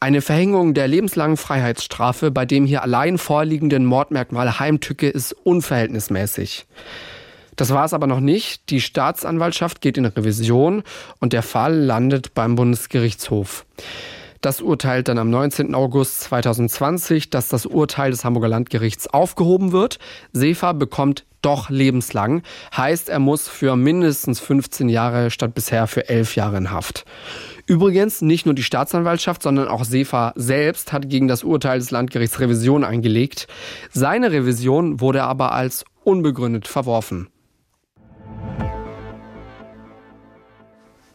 [0.01, 6.66] Eine Verhängung der lebenslangen Freiheitsstrafe bei dem hier allein vorliegenden Mordmerkmal Heimtücke ist unverhältnismäßig.
[7.57, 8.71] Das war es aber noch nicht.
[8.71, 10.83] Die Staatsanwaltschaft geht in Revision
[11.21, 13.67] und der Fall landet beim Bundesgerichtshof.
[14.41, 15.73] Das urteilt dann am 19.
[15.73, 20.01] August 2020, dass das Urteil des Hamburger Landgerichts aufgehoben wird.
[20.33, 22.43] Sefa bekommt doch lebenslang.
[22.77, 27.05] Heißt, er muss für mindestens 15 Jahre statt bisher für 11 Jahre in Haft.
[27.67, 32.41] Übrigens, nicht nur die Staatsanwaltschaft, sondern auch Sefa selbst hat gegen das Urteil des Landgerichts
[32.41, 33.47] Revision eingelegt.
[33.93, 37.29] Seine Revision wurde aber als unbegründet verworfen.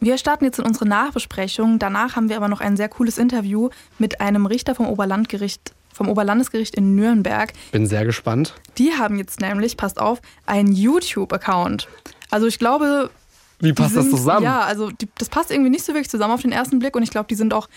[0.00, 1.78] Wir starten jetzt in unsere Nachbesprechung.
[1.78, 6.08] Danach haben wir aber noch ein sehr cooles Interview mit einem Richter vom Oberlandgericht vom
[6.08, 7.52] Oberlandesgericht in Nürnberg.
[7.72, 8.54] Bin sehr gespannt.
[8.78, 11.88] Die haben jetzt nämlich, passt auf, einen YouTube-Account.
[12.30, 13.10] Also ich glaube.
[13.58, 14.44] Wie passt sind, das zusammen?
[14.44, 17.02] Ja, also die, das passt irgendwie nicht so wirklich zusammen auf den ersten Blick und
[17.02, 17.68] ich glaube, die sind auch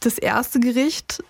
[0.00, 1.22] das erste Gericht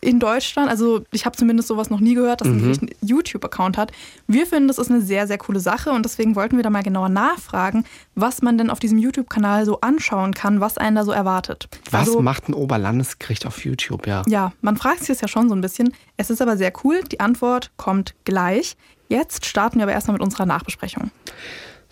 [0.00, 0.68] in Deutschland.
[0.68, 3.92] Also ich habe zumindest sowas noch nie gehört, dass ein Gericht einen YouTube-Account hat.
[4.26, 6.82] Wir finden, das ist eine sehr, sehr coole Sache und deswegen wollten wir da mal
[6.82, 11.12] genauer nachfragen, was man denn auf diesem YouTube-Kanal so anschauen kann, was einen da so
[11.12, 11.68] erwartet.
[11.90, 14.22] Was also, macht ein Oberlandesgericht auf YouTube, ja?
[14.26, 15.92] Ja, man fragt sich das ja schon so ein bisschen.
[16.16, 17.00] Es ist aber sehr cool.
[17.10, 18.76] Die Antwort kommt gleich.
[19.08, 21.10] Jetzt starten wir aber erstmal mit unserer Nachbesprechung.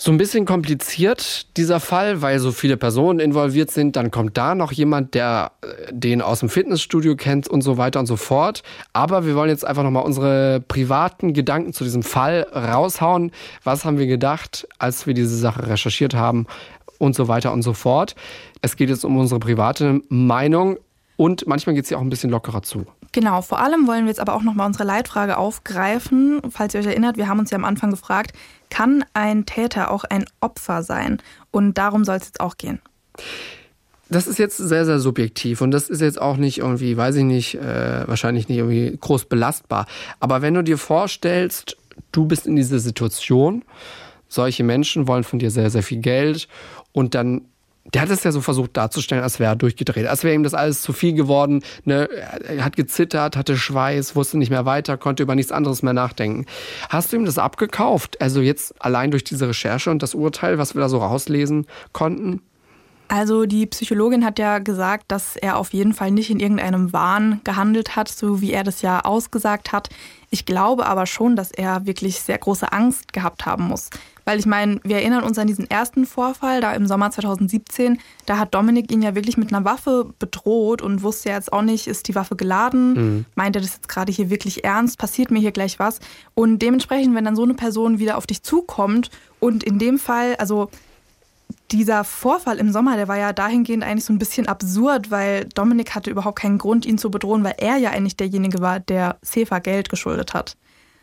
[0.05, 3.97] So ein bisschen kompliziert dieser Fall, weil so viele Personen involviert sind.
[3.97, 8.01] Dann kommt da noch jemand, der äh, den aus dem Fitnessstudio kennt und so weiter
[8.01, 8.63] und so fort.
[8.93, 13.33] Aber wir wollen jetzt einfach nochmal unsere privaten Gedanken zu diesem Fall raushauen.
[13.63, 16.49] Was haben wir gedacht, als wir diese Sache recherchiert haben
[16.99, 18.15] und so weiter und so fort.
[18.61, 20.77] Es geht jetzt um unsere private Meinung
[21.17, 22.85] und manchmal geht es ja auch ein bisschen lockerer zu.
[23.13, 26.43] Genau, vor allem wollen wir jetzt aber auch nochmal unsere Leitfrage aufgreifen.
[26.51, 28.33] Falls ihr euch erinnert, wir haben uns ja am Anfang gefragt,
[28.75, 31.23] kann ein Täter auch ein Opfer sein?
[31.53, 32.81] Und darum soll es jetzt auch gehen.
[34.09, 37.25] Das ist jetzt sehr, sehr subjektiv und das ist jetzt auch nicht irgendwie, weiß ich
[37.25, 39.87] nicht, äh, wahrscheinlich nicht irgendwie groß belastbar.
[40.19, 41.77] Aber wenn du dir vorstellst,
[42.11, 43.65] du bist in dieser Situation,
[44.29, 46.49] solche Menschen wollen von dir sehr, sehr viel Geld
[46.91, 47.43] und dann
[47.95, 50.53] der hat es ja so versucht darzustellen, als wäre er durchgedreht, als wäre ihm das
[50.53, 51.63] alles zu viel geworden.
[51.85, 52.09] Ne?
[52.43, 56.47] Er hat gezittert, hatte Schweiß, wusste nicht mehr weiter, konnte über nichts anderes mehr nachdenken.
[56.89, 58.21] Hast du ihm das abgekauft?
[58.21, 62.43] Also jetzt allein durch diese Recherche und das Urteil, was wir da so rauslesen konnten?
[63.15, 67.41] Also die Psychologin hat ja gesagt, dass er auf jeden Fall nicht in irgendeinem Wahn
[67.45, 69.89] gehandelt hat, so wie er das ja ausgesagt hat.
[70.31, 73.91] Ich glaube aber schon, dass er wirklich sehr große Angst gehabt haben muss.
[74.25, 78.39] Weil ich meine, wir erinnern uns an diesen ersten Vorfall, da im Sommer 2017, da
[78.39, 81.87] hat Dominik ihn ja wirklich mit einer Waffe bedroht und wusste ja jetzt auch nicht,
[81.87, 82.95] ist die Waffe geladen?
[82.95, 83.25] Mhm.
[83.37, 84.99] Meint er das jetzt gerade hier wirklich ernst?
[84.99, 86.01] Passiert mir hier gleich was?
[86.35, 90.35] Und dementsprechend, wenn dann so eine Person wieder auf dich zukommt und in dem Fall,
[90.35, 90.69] also
[91.71, 95.95] dieser Vorfall im Sommer, der war ja dahingehend eigentlich so ein bisschen absurd, weil Dominik
[95.95, 99.59] hatte überhaupt keinen Grund, ihn zu bedrohen, weil er ja eigentlich derjenige war, der Sefa
[99.59, 100.57] Geld geschuldet hat.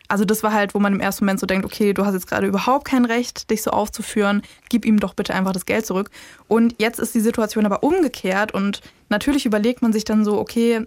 [0.08, 2.28] Also das war halt, wo man im ersten Moment so denkt, okay, du hast jetzt
[2.28, 6.10] gerade überhaupt kein Recht, dich so aufzuführen, gib ihm doch bitte einfach das Geld zurück.
[6.50, 10.86] Und jetzt ist die Situation aber umgekehrt und natürlich überlegt man sich dann so, okay,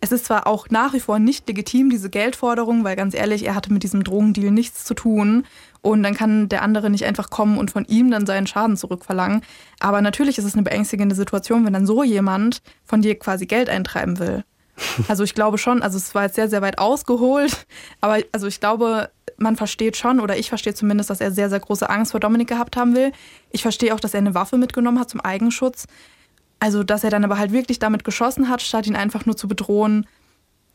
[0.00, 3.54] es ist zwar auch nach wie vor nicht legitim, diese Geldforderung, weil ganz ehrlich, er
[3.54, 5.44] hatte mit diesem Drogendeal nichts zu tun.
[5.82, 9.42] Und dann kann der andere nicht einfach kommen und von ihm dann seinen Schaden zurückverlangen.
[9.80, 13.68] Aber natürlich ist es eine beängstigende Situation, wenn dann so jemand von dir quasi Geld
[13.68, 14.44] eintreiben will.
[15.08, 17.66] Also ich glaube schon, also es war jetzt sehr, sehr weit ausgeholt,
[18.00, 21.60] aber also ich glaube, man versteht schon, oder ich verstehe zumindest, dass er sehr, sehr
[21.60, 23.12] große Angst vor Dominik gehabt haben will.
[23.50, 25.86] Ich verstehe auch, dass er eine Waffe mitgenommen hat zum Eigenschutz.
[26.58, 29.48] Also, dass er dann aber halt wirklich damit geschossen hat, statt ihn einfach nur zu
[29.48, 30.06] bedrohen,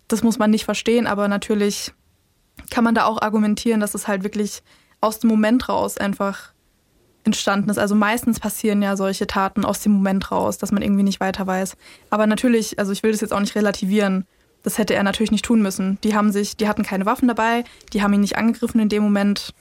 [0.08, 1.94] das muss man nicht verstehen, aber natürlich
[2.70, 4.64] kann man da auch argumentieren, dass es halt wirklich
[5.02, 6.54] aus dem Moment raus einfach
[7.24, 7.78] entstanden ist.
[7.78, 11.46] Also meistens passieren ja solche Taten aus dem Moment raus, dass man irgendwie nicht weiter
[11.46, 11.76] weiß.
[12.10, 14.26] Aber natürlich, also ich will das jetzt auch nicht relativieren.
[14.64, 16.00] Das hätte er natürlich nicht tun müssen.
[16.04, 19.04] Die haben sich, die hatten keine Waffen dabei, die haben ihn nicht angegriffen in dem
[19.04, 19.54] Moment.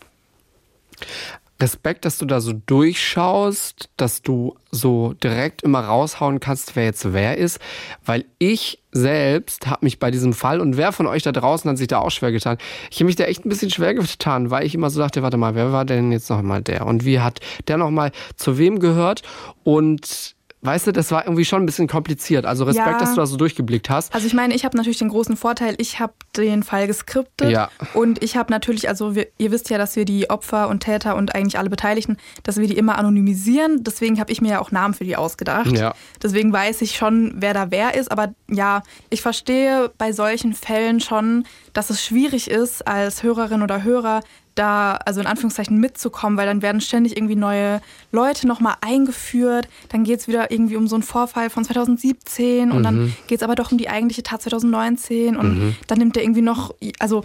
[1.60, 7.12] Respekt, dass du da so durchschaust, dass du so direkt immer raushauen kannst, wer jetzt
[7.14, 7.60] wer ist,
[8.04, 11.78] weil ich selbst habe mich bei diesem Fall und wer von euch da draußen hat
[11.78, 12.58] sich da auch schwer getan.
[12.90, 15.38] Ich habe mich da echt ein bisschen schwer getan, weil ich immer so dachte, warte
[15.38, 19.22] mal, wer war denn jetzt nochmal der und wie hat der nochmal zu wem gehört
[19.64, 22.44] und weißt du, das war irgendwie schon ein bisschen kompliziert.
[22.46, 22.98] Also Respekt, Ja.
[22.98, 24.14] dass du da so durchgeblickt hast.
[24.14, 27.70] Also ich meine, ich habe natürlich den großen Vorteil, ich habe den Fall geskriptet Ja.
[27.94, 31.14] und ich habe natürlich, also wir, ihr wisst ja, dass wir die Opfer und Täter
[31.16, 33.84] und eigentlich alle Beteiligten, dass wir die immer anonymisieren.
[33.84, 35.76] Deswegen habe ich mir ja auch Namen für die ausgedacht.
[35.76, 35.94] Ja.
[36.22, 38.10] Deswegen weiß ich schon, wer da wer ist.
[38.10, 41.44] Aber ja, ich verstehe bei solchen Fällen schon,
[41.76, 44.20] dass es schwierig ist, als Hörerin oder Hörer
[44.54, 49.68] da, also in Anführungszeichen mitzukommen, weil dann werden ständig irgendwie neue Leute nochmal eingeführt.
[49.90, 53.42] Dann geht es wieder irgendwie um so einen Vorfall von 2017 und dann geht es
[53.42, 57.24] aber doch um die eigentliche Tat 2019 und dann nimmt der irgendwie noch, also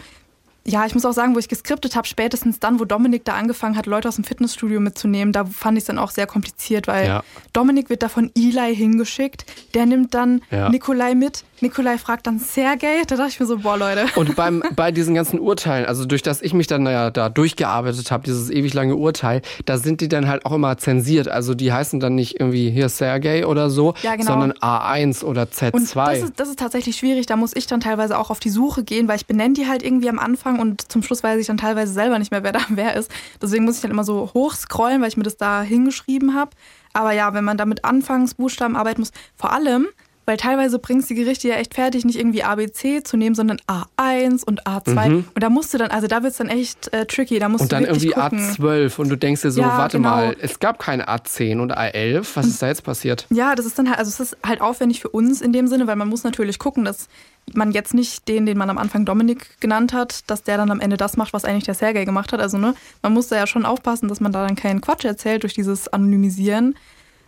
[0.64, 3.76] ja, ich muss auch sagen, wo ich geskriptet habe, spätestens dann, wo Dominik da angefangen
[3.76, 7.08] hat, Leute aus dem Fitnessstudio mitzunehmen, da fand ich es dann auch sehr kompliziert, weil
[7.08, 7.24] Ja.
[7.52, 10.70] Dominik wird da von Eli hingeschickt, der nimmt dann Ja.
[10.70, 14.06] Nikolai mit, Nikolai fragt dann Sergej, da dachte ich mir so, boah Leute.
[14.16, 18.12] Und beim, bei diesen ganzen Urteilen, also durch das ich mich dann ja da durchgearbeitet
[18.12, 21.28] habe, dieses ewig lange Urteil, da sind die dann halt auch immer zensiert.
[21.28, 24.32] Also die heißen dann nicht irgendwie hier Sergej oder so, Ja, genau.
[24.32, 25.74] sondern A1 oder Z2.
[25.74, 27.26] Und das ist, das ist tatsächlich schwierig.
[27.28, 29.84] Da muss ich dann teilweise auch auf die Suche gehen, weil ich benenne die halt
[29.84, 32.62] irgendwie am Anfang und zum Schluss weiß ich dann teilweise selber nicht mehr, wer da
[32.70, 33.12] wer ist.
[33.42, 36.52] Deswegen muss ich dann immer so hochscrollen, weil ich mir das da hingeschrieben habe.
[36.94, 39.88] Aber ja, wenn man da mit Anfangsbuchstaben arbeiten muss, vor allem,
[40.26, 44.44] weil teilweise bringst die Gerichte ja echt fertig, nicht irgendwie ABC zu nehmen, sondern A1
[44.46, 45.16] und A2.
[45.16, 47.40] Und da musst du dann, also da wird es dann echt äh, tricky.
[47.40, 48.40] Da musst und dann du wirklich irgendwie gucken.
[48.40, 50.10] A12 und du denkst dir so, Ja, warte genau.
[50.10, 52.28] mal, es gab keine A10 und A11.
[52.36, 53.26] Was ist da jetzt passiert?
[53.30, 55.88] Ja, das ist dann halt, also es ist halt aufwendig für uns in dem Sinne,
[55.88, 57.08] weil man muss natürlich gucken, dass
[57.54, 60.80] man jetzt nicht den, den man am Anfang Dominik genannt hat, dass der dann am
[60.80, 62.40] Ende das macht, was eigentlich der Sergei gemacht hat.
[62.40, 65.44] Also ne, man muss da ja schon aufpassen, dass man da dann keinen Quatsch erzählt
[65.44, 66.76] durch dieses Anonymisieren.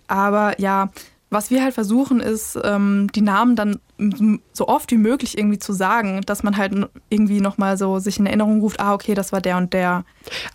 [0.08, 0.90] Aber ja,
[1.34, 3.80] was wir halt versuchen, ist, ähm, die Namen dann
[4.54, 6.74] so oft wie möglich irgendwie zu sagen, dass man halt
[7.10, 10.04] irgendwie nochmal so sich in Erinnerung ruft, ah, okay, das war der und der.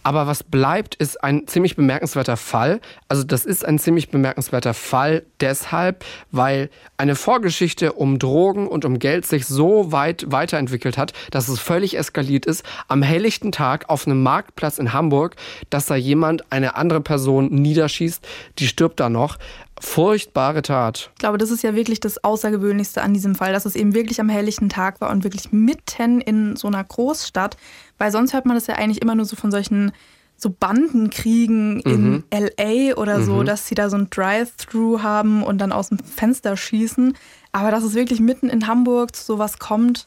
[0.02, 2.80] Aber was bleibt, ist ein ziemlich bemerkenswerter Fall.
[3.06, 8.98] Also das ist ein ziemlich bemerkenswerter Fall deshalb, weil eine Vorgeschichte um Drogen und um
[8.98, 12.64] Geld sich so weit weiterentwickelt hat, dass es völlig eskaliert ist.
[12.88, 15.36] Am helllichten Tag auf einem Marktplatz in Hamburg,
[15.70, 18.26] dass da jemand eine andere Person niederschießt,
[18.58, 19.38] die stirbt da noch.
[19.80, 21.10] Furchtbare Tat.
[21.14, 24.20] Ich glaube, das ist ja wirklich das Außergewöhnlichste an diesem Fall, dass es eben wirklich
[24.20, 27.56] am helllichten Tag war und wirklich mitten in so einer Großstadt.
[27.98, 29.92] Weil sonst hört man das ja eigentlich immer nur so von solchen
[30.40, 35.72] so Bandenkriegen in LA oder so, dass sie da so ein Drive-Thru haben und dann
[35.72, 37.16] aus dem Fenster schießen.
[37.50, 40.06] Aber dass es wirklich mitten in Hamburg zu sowas kommt,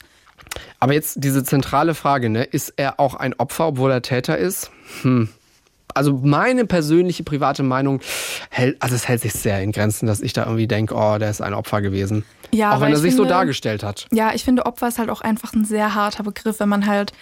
[0.79, 2.43] Aber jetzt diese zentrale Frage, ne?
[2.43, 4.71] Ist er auch ein Opfer, obwohl er Täter ist?
[5.01, 5.29] Hm.
[5.95, 7.99] Also meine persönliche private Meinung
[8.49, 11.29] hält, also es hält sich sehr in Grenzen, dass ich da irgendwie denke, oh, der
[11.29, 12.23] ist ein Opfer gewesen.
[12.51, 14.07] Ja, auch wenn er ich sich so finde- dargestellt hat.
[14.11, 17.13] Ja, ich finde, Opfer ist halt auch einfach ein sehr harter Begriff, wenn man halt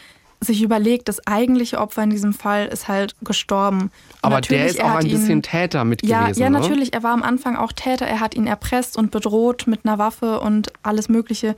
[0.41, 3.81] sich überlegt, das eigentliche Opfer in diesem Fall ist halt gestorben.
[3.81, 6.39] Und Aber der ist auch ein ihn- bisschen Täter mit Ja, gewesen.
[6.41, 6.59] ja, ne?
[6.59, 6.93] natürlich.
[6.93, 8.07] Er war am Anfang auch Täter.
[8.07, 11.57] Er hat ihn erpresst und bedroht mit einer Waffe und alles Mögliche.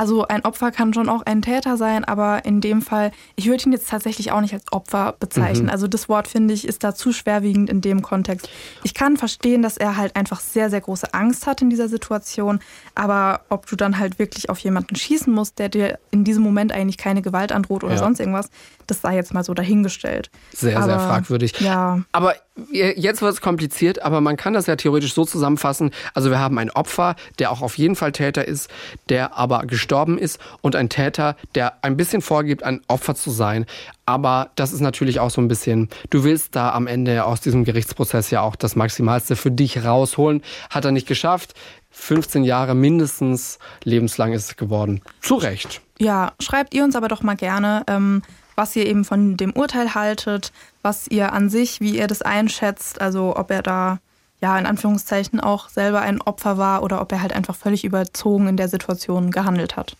[0.00, 3.64] Also ein Opfer kann schon auch ein Täter sein, aber in dem Fall, ich würde
[3.64, 5.66] ihn jetzt tatsächlich auch nicht als Opfer bezeichnen.
[5.66, 5.70] Mhm.
[5.72, 8.48] Also das Wort finde ich ist da zu schwerwiegend in dem Kontext.
[8.82, 12.60] Ich kann verstehen, dass er halt einfach sehr, sehr große Angst hat in dieser Situation,
[12.94, 16.72] aber ob du dann halt wirklich auf jemanden schießen musst, der dir in diesem Moment
[16.72, 17.98] eigentlich keine Gewalt androht oder Ja.
[17.98, 18.48] sonst irgendwas,
[18.86, 20.30] das sei jetzt mal so dahingestellt.
[20.54, 21.60] Sehr, sehr Aber, fragwürdig.
[21.60, 22.00] Ja.
[22.12, 22.36] Aber
[22.72, 25.90] jetzt wird es kompliziert, aber man kann das ja theoretisch so zusammenfassen.
[26.14, 28.70] Also wir haben ein Opfer, der auch auf jeden Fall Täter ist,
[29.10, 33.66] der aber gestorben ist und ein Täter, der ein bisschen vorgibt, ein Opfer zu sein.
[34.06, 37.64] Aber das ist natürlich auch so ein bisschen, du willst da am Ende aus diesem
[37.64, 40.42] Gerichtsprozess ja auch das Maximalste für dich rausholen.
[40.70, 41.54] Hat er nicht geschafft.
[41.90, 45.02] 15 Jahre mindestens lebenslang ist es geworden.
[45.20, 45.80] Zu Recht.
[45.98, 48.22] Ja, schreibt ihr uns aber doch mal gerne, ähm,
[48.54, 53.00] was ihr eben von dem Urteil haltet, was ihr an sich, wie ihr das einschätzt,
[53.00, 53.98] also ob er da
[54.40, 58.48] ja in Anführungszeichen auch selber ein Opfer war oder ob er halt einfach völlig überzogen
[58.48, 59.96] in der Situation gehandelt hat.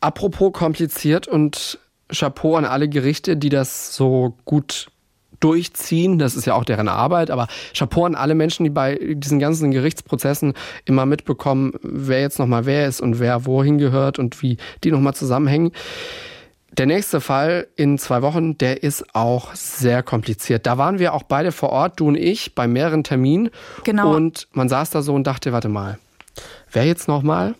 [0.00, 1.78] Apropos kompliziert und
[2.12, 4.88] Chapeau an alle Gerichte, die das so gut
[5.40, 6.18] durchziehen.
[6.18, 9.72] Das ist ja auch deren Arbeit, aber Chapeau an alle Menschen, die bei diesen ganzen
[9.72, 14.90] Gerichtsprozessen immer mitbekommen, wer jetzt nochmal wer ist und wer wohin gehört und wie die
[14.90, 15.72] nochmal zusammenhängen.
[16.76, 20.66] Der nächste Fall in zwei Wochen, der ist auch sehr kompliziert.
[20.66, 23.50] Da waren wir auch beide vor Ort, du und ich, bei mehreren Terminen.
[23.84, 24.14] Genau.
[24.14, 25.98] Und man saß da so und dachte, warte mal,
[26.72, 27.54] wer jetzt nochmal?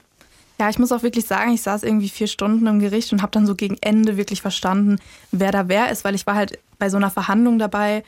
[0.59, 3.31] Ja, ich muss auch wirklich sagen, ich saß irgendwie vier Stunden im Gericht und habe
[3.31, 4.99] dann so gegen Ende wirklich verstanden,
[5.31, 8.03] wer da wer ist, weil ich war halt bei so einer Verhandlung dabei,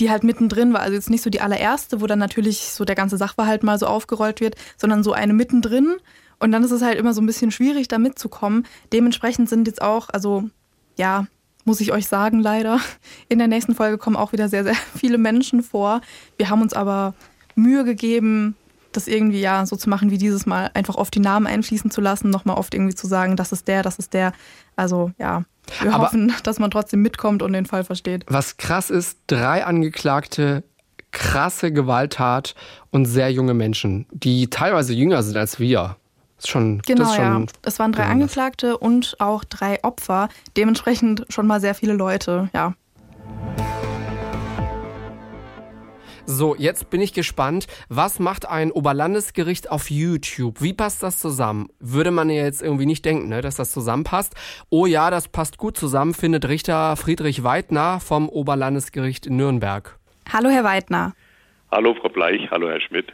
[0.00, 0.80] die halt mittendrin war.
[0.80, 3.86] Also jetzt nicht so die allererste, wo dann natürlich so der ganze Sachverhalt mal so
[3.86, 5.96] aufgerollt wird, sondern so eine mittendrin.
[6.38, 8.66] Und dann ist es halt immer so ein bisschen schwierig, da mitzukommen.
[8.92, 10.48] Dementsprechend sind jetzt auch, also
[10.96, 11.26] ja,
[11.64, 12.80] muss ich euch sagen, leider,
[13.28, 16.00] in der nächsten Folge kommen auch wieder sehr, sehr viele Menschen vor.
[16.36, 17.14] Wir haben uns aber
[17.54, 18.56] Mühe gegeben,
[18.92, 22.00] das irgendwie ja so zu machen wie dieses Mal, einfach oft die Namen einfließen zu
[22.00, 24.32] lassen, nochmal oft irgendwie zu sagen, das ist der, das ist der.
[24.76, 25.44] Also ja,
[25.80, 28.24] wir Aber hoffen, dass man trotzdem mitkommt und den Fall versteht.
[28.28, 30.64] Was krass ist, drei Angeklagte,
[31.10, 32.54] krasse Gewalttat
[32.90, 35.96] und sehr junge Menschen, die teilweise jünger sind als wir.
[36.38, 37.46] Das ist schon, genau, das ist schon ja.
[37.62, 40.28] Es waren drei Angeklagte und auch drei Opfer.
[40.56, 42.74] Dementsprechend schon mal sehr viele Leute, ja.
[46.26, 47.66] So, jetzt bin ich gespannt.
[47.88, 50.62] Was macht ein Oberlandesgericht auf YouTube?
[50.62, 51.70] Wie passt das zusammen?
[51.80, 54.34] Würde man ja jetzt irgendwie nicht denken, ne, dass das zusammenpasst.
[54.70, 59.98] Oh ja, das passt gut zusammen, findet Richter Friedrich Weidner vom Oberlandesgericht in Nürnberg.
[60.32, 61.14] Hallo, Herr Weidner.
[61.72, 62.48] Hallo, Frau Bleich.
[62.52, 63.12] Hallo, Herr Schmidt.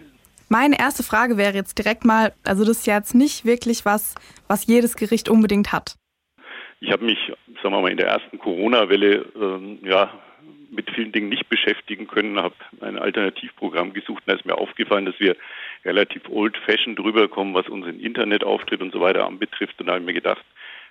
[0.48, 4.14] Meine erste Frage wäre jetzt direkt mal, also das ist jetzt nicht wirklich was,
[4.48, 5.96] was jedes Gericht unbedingt hat.
[6.80, 7.18] Ich habe mich,
[7.62, 10.10] sagen wir mal, in der ersten Corona-Welle ähm, ja,
[10.70, 15.06] mit vielen Dingen nicht beschäftigen können, habe ein Alternativprogramm gesucht und da ist mir aufgefallen,
[15.06, 15.36] dass wir
[15.84, 19.78] relativ old-fashioned rüberkommen, was unseren Internetauftritt und so weiter anbetrifft.
[19.80, 20.44] Und da habe ich mir gedacht,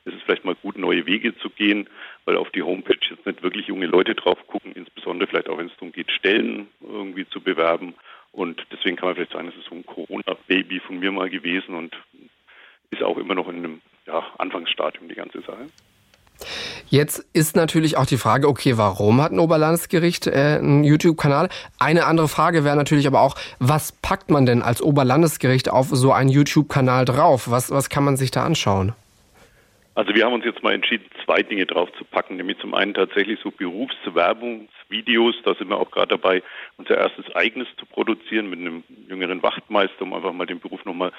[0.05, 1.87] es ist vielleicht mal gut, neue Wege zu gehen,
[2.25, 5.67] weil auf die Homepage jetzt nicht wirklich junge Leute drauf gucken, insbesondere vielleicht auch, wenn
[5.67, 7.95] es darum geht, Stellen irgendwie zu bewerben.
[8.33, 11.75] Und deswegen kann man vielleicht sagen, es ist so ein Corona-Baby von mir mal gewesen
[11.75, 11.95] und
[12.89, 15.67] ist auch immer noch in einem ja, Anfangsstadium die ganze Sache.
[16.87, 21.49] Jetzt ist natürlich auch die Frage, okay, warum hat ein Oberlandesgericht äh, einen YouTube-Kanal?
[21.79, 26.11] Eine andere Frage wäre natürlich aber auch, was packt man denn als Oberlandesgericht auf so
[26.11, 27.49] einen YouTube-Kanal drauf?
[27.49, 28.93] Was, was kann man sich da anschauen?
[29.95, 32.95] Also wir haben uns jetzt mal entschieden, zwei Dinge drauf zu packen, nämlich zum einen
[32.95, 36.41] tatsächlich so Berufswerbungsvideos, da sind wir auch gerade dabei,
[36.77, 41.11] unser erstes eigenes zu produzieren mit einem jüngeren Wachtmeister, um einfach mal den Beruf nochmal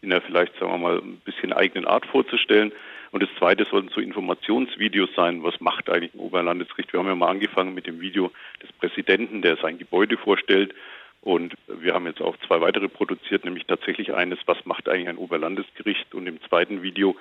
[0.00, 2.72] in einer vielleicht, sagen wir mal, ein bisschen eigenen Art vorzustellen.
[3.10, 6.90] Und das zweite sollten so Informationsvideos sein, was macht eigentlich ein Oberlandesgericht.
[6.94, 10.74] Wir haben ja mal angefangen mit dem Video des Präsidenten, der sein Gebäude vorstellt.
[11.20, 15.18] Und wir haben jetzt auch zwei weitere produziert, nämlich tatsächlich eines, was macht eigentlich ein
[15.18, 16.14] Oberlandesgericht?
[16.14, 17.14] Und im zweiten Video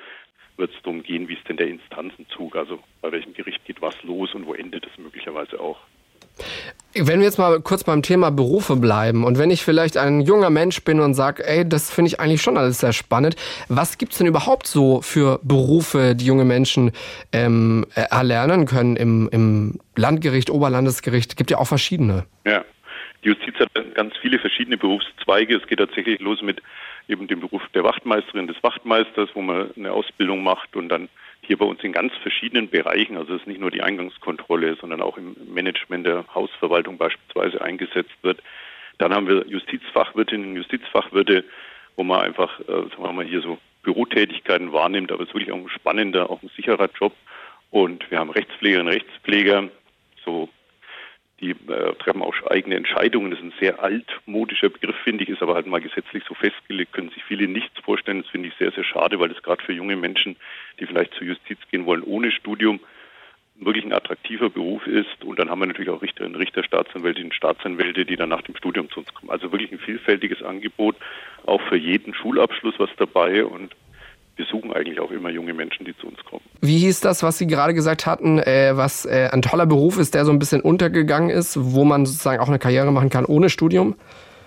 [0.57, 3.95] wird es darum gehen, wie ist denn der Instanzenzug, also bei welchem Gericht geht was
[4.03, 5.79] los und wo endet es möglicherweise auch.
[6.93, 10.49] Wenn wir jetzt mal kurz beim Thema Berufe bleiben und wenn ich vielleicht ein junger
[10.49, 13.35] Mensch bin und sage, ey, das finde ich eigentlich schon alles sehr spannend,
[13.69, 16.91] was gibt es denn überhaupt so für Berufe, die junge Menschen
[17.31, 21.37] ähm, erlernen können im, im Landgericht, Oberlandesgericht?
[21.37, 22.25] Gibt ja auch verschiedene.
[22.45, 22.65] Ja,
[23.23, 25.55] die Justiz hat ganz viele verschiedene Berufszweige.
[25.55, 26.61] Es geht tatsächlich los mit
[27.07, 31.09] eben dem Beruf der Wachtmeisterin, des Wachtmeisters, wo man eine Ausbildung macht und dann
[31.41, 35.01] hier bei uns in ganz verschiedenen Bereichen, also es ist nicht nur die Eingangskontrolle, sondern
[35.01, 38.41] auch im Management der Hausverwaltung beispielsweise eingesetzt wird.
[38.99, 41.43] Dann haben wir Justizfachwirtinnen, Justizfachwirte,
[41.95, 45.51] wo man einfach, äh, sagen wir mal, hier so Bürotätigkeiten wahrnimmt, aber es ist wirklich
[45.51, 47.13] auch ein spannender, auch ein sicherer Job.
[47.71, 49.69] Und wir haben Rechtspflegerinnen, Rechtspfleger,
[50.23, 50.49] so
[51.41, 53.31] die äh, treffen auch eigene Entscheidungen.
[53.31, 56.93] Das ist ein sehr altmodischer Begriff, finde ich, ist aber halt mal gesetzlich so festgelegt,
[56.93, 58.21] können sich viele nichts vorstellen.
[58.21, 60.35] Das finde ich sehr, sehr schade, weil das gerade für junge Menschen,
[60.79, 62.79] die vielleicht zur Justiz gehen wollen ohne Studium,
[63.55, 65.23] wirklich ein attraktiver Beruf ist.
[65.23, 68.89] Und dann haben wir natürlich auch Richterinnen, Richter, Staatsanwältinnen, Staatsanwälte, die dann nach dem Studium
[68.89, 69.31] zu uns kommen.
[69.31, 70.95] Also wirklich ein vielfältiges Angebot,
[71.45, 73.45] auch für jeden Schulabschluss was dabei.
[73.45, 73.75] Und
[74.41, 76.41] wir suchen eigentlich auch immer junge Menschen, die zu uns kommen.
[76.61, 80.15] Wie hieß das, was Sie gerade gesagt hatten, äh, was äh, ein toller Beruf ist,
[80.15, 83.49] der so ein bisschen untergegangen ist, wo man sozusagen auch eine Karriere machen kann ohne
[83.51, 83.95] Studium?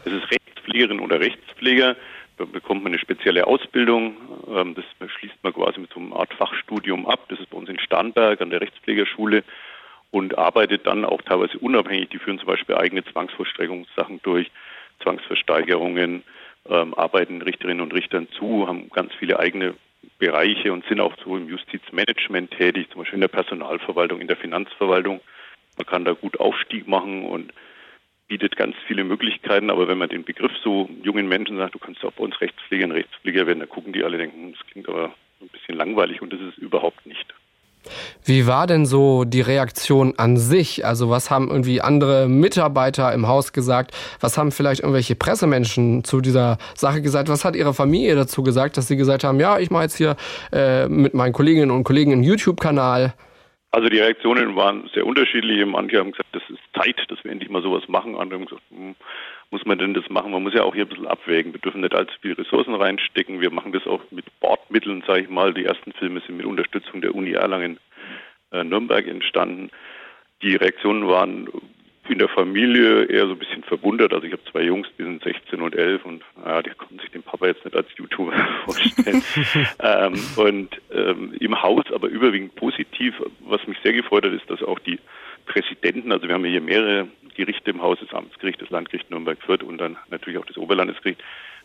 [0.05, 1.95] Es ist Rechtspflegerin oder Rechtspfleger.
[2.39, 4.17] Da bekommt man eine spezielle Ausbildung.
[4.49, 7.21] Ähm, das schließt man quasi mit so einer Art Fachstudium ab.
[7.29, 9.45] Das ist bei uns in Starnberg an der Rechtspflegerschule
[10.11, 12.09] und arbeitet dann auch teilweise unabhängig.
[12.09, 14.51] Die führen zum Beispiel eigene Zwangsvollstreckungssachen durch,
[15.03, 16.25] Zwangsversteigerungen,
[16.69, 19.75] ähm, arbeiten Richterinnen und Richtern zu, haben ganz viele eigene
[20.19, 24.37] Bereiche und sind auch so im Justizmanagement tätig, zum Beispiel in der Personalverwaltung, in der
[24.37, 25.21] Finanzverwaltung.
[25.77, 27.53] Man kann da gut Aufstieg machen und
[28.29, 32.05] bietet ganz viele Möglichkeiten, aber wenn man den Begriff so jungen Menschen sagt, du kannst
[32.05, 35.15] auch bei uns Rechtspfleger und Rechtspfleger werden, dann gucken die alle, denken, das klingt aber
[35.41, 37.35] ein bisschen langweilig und das ist es überhaupt nicht.
[38.25, 40.85] Wie war denn so die Reaktion an sich?
[40.85, 43.93] Also was haben irgendwie andere Mitarbeiter im Haus gesagt?
[44.21, 47.29] Was haben vielleicht irgendwelche Pressemenschen zu dieser Sache gesagt?
[47.29, 50.17] Was hat Ihre Familie dazu gesagt, dass Sie gesagt haben, ja, ich mache jetzt hier
[50.53, 53.15] äh, mit meinen Kolleginnen und Kollegen einen YouTube-Kanal?
[53.75, 55.65] Also die Reaktionen waren sehr unterschiedlich.
[55.67, 58.15] Manche haben gesagt, das ist Zeit, dass wir endlich mal sowas machen.
[58.15, 58.95] Andere haben gesagt, hm,
[59.55, 60.33] muss man denn das machen?
[60.33, 61.53] Man muss ja auch hier ein bisschen abwägen.
[61.53, 63.41] Wir dürfen nicht allzu viele Ressourcen reinstecken.
[63.41, 65.55] Wir machen das auch mit Bordmitteln, sage ich mal.
[65.55, 67.79] Die ersten Filme sind mit Unterstützung der Uni Erlangen
[68.51, 69.71] äh, Nürnberg entstanden.
[70.43, 71.49] Die Reaktionen waren
[72.09, 74.13] in der Familie eher so ein bisschen verwundert.
[74.13, 77.13] Also ich habe zwei Jungs, die sind 16 und 11 und naja, die konnten sich
[77.13, 78.33] den Papa jetzt nicht als YouTuber
[78.65, 79.23] vorstellen.
[79.79, 83.15] ähm, und ähm, im Haus aber überwiegend positiv.
[83.39, 84.99] Was mich sehr gefreut hat, ist, dass auch die
[85.47, 89.79] Präsidenten, also wir haben hier mehrere Gerichte im Haus, das Amtsgericht, das Landgericht Nürnberg-Fürth und
[89.79, 91.23] dann natürlich auch das Oberlandesgericht,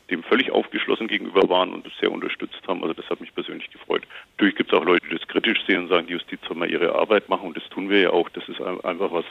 [0.09, 2.81] dem völlig aufgeschlossen gegenüber waren und das sehr unterstützt haben.
[2.81, 4.03] Also das hat mich persönlich gefreut.
[4.31, 6.69] Natürlich gibt es auch Leute, die das kritisch sehen und sagen, die Justiz soll mal
[6.69, 8.29] ihre Arbeit machen und das tun wir ja auch.
[8.29, 9.25] Das ist einfach was,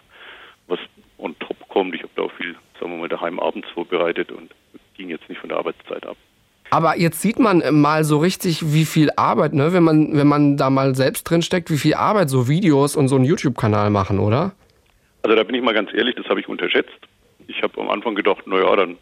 [0.68, 0.78] was
[1.18, 1.94] on top kommt.
[1.94, 4.52] Ich habe da auch viel, sagen wir mal, daheim abends vorbereitet und
[4.96, 6.16] ging jetzt nicht von der Arbeitszeit ab.
[6.70, 10.56] Aber jetzt sieht man mal so richtig, wie viel Arbeit, ne, wenn man, wenn man
[10.56, 14.18] da mal selbst drin steckt, wie viel Arbeit so Videos und so ein YouTube-Kanal machen,
[14.18, 14.52] oder?
[15.22, 16.98] Also da bin ich mal ganz ehrlich, das habe ich unterschätzt.
[17.46, 18.98] Ich habe am Anfang gedacht, naja, dann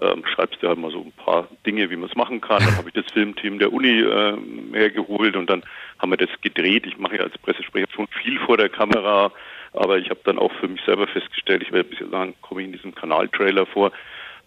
[0.00, 2.62] ähm, schreibst du halt mal so ein paar Dinge, wie man es machen kann.
[2.62, 4.36] Dann habe ich das Filmteam der Uni äh,
[4.72, 5.62] hergeholt und dann
[5.98, 6.86] haben wir das gedreht.
[6.86, 9.32] Ich mache ja als Pressesprecher schon viel vor der Kamera,
[9.72, 12.66] aber ich habe dann auch für mich selber festgestellt, ich werde bisher sagen, komme ich
[12.66, 13.90] in diesem Kanaltrailer vor.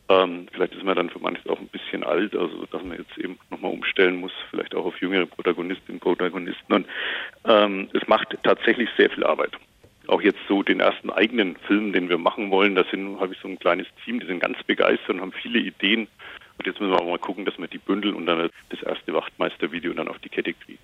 [0.09, 3.15] Ähm, vielleicht ist man dann für manches auch ein bisschen alt, also dass man jetzt
[3.19, 6.73] eben nochmal umstellen muss, vielleicht auch auf jüngere Protagonistinnen und Protagonisten.
[6.73, 6.87] Und
[7.45, 9.51] ähm, es macht tatsächlich sehr viel Arbeit.
[10.07, 13.47] Auch jetzt so den ersten eigenen Film, den wir machen wollen, da habe ich so
[13.47, 16.07] ein kleines Team, die sind ganz begeistert und haben viele Ideen.
[16.57, 19.93] Und jetzt müssen wir mal gucken, dass wir die bündeln und dann das erste Wachtmeister-Video
[19.93, 20.79] dann auf die Kette kriegen.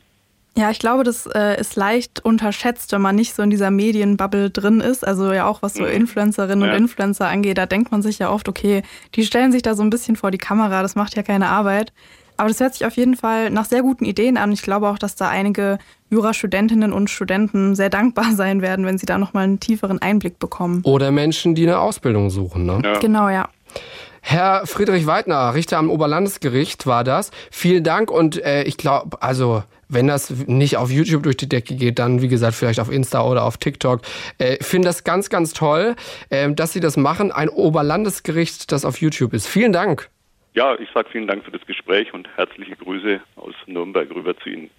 [0.57, 4.49] Ja, ich glaube, das äh, ist leicht unterschätzt, wenn man nicht so in dieser Medienbubble
[4.51, 5.05] drin ist.
[5.05, 5.89] Also ja auch was so mhm.
[5.89, 6.73] Influencerinnen ja.
[6.73, 8.81] und Influencer angeht, da denkt man sich ja oft, okay,
[9.15, 11.91] die stellen sich da so ein bisschen vor die Kamera, das macht ja keine Arbeit.
[12.37, 14.51] Aber das hört sich auf jeden Fall nach sehr guten Ideen an.
[14.51, 15.77] Ich glaube auch, dass da einige
[16.09, 20.81] Jurastudentinnen und Studenten sehr dankbar sein werden, wenn sie da nochmal einen tieferen Einblick bekommen.
[20.83, 22.81] Oder Menschen, die eine Ausbildung suchen, ne?
[22.83, 22.99] Ja.
[22.99, 23.49] Genau, ja.
[24.27, 27.29] Herr Friedrich Weidner, Richter am Oberlandesgericht war das.
[27.51, 31.75] Vielen Dank und äh, ich glaube, also wenn das nicht auf YouTube durch die Decke
[31.75, 34.01] geht, dann wie gesagt vielleicht auf Insta oder auf TikTok.
[34.39, 35.95] Äh, finde das ganz, ganz toll,
[36.31, 37.31] äh, dass Sie das machen.
[37.31, 39.45] Ein Oberlandesgericht, das auf YouTube ist.
[39.45, 40.09] Vielen Dank.
[40.55, 44.49] Ja, ich sage vielen Dank für das Gespräch und herzliche Grüße aus Nürnberg rüber zu
[44.49, 44.71] Ihnen.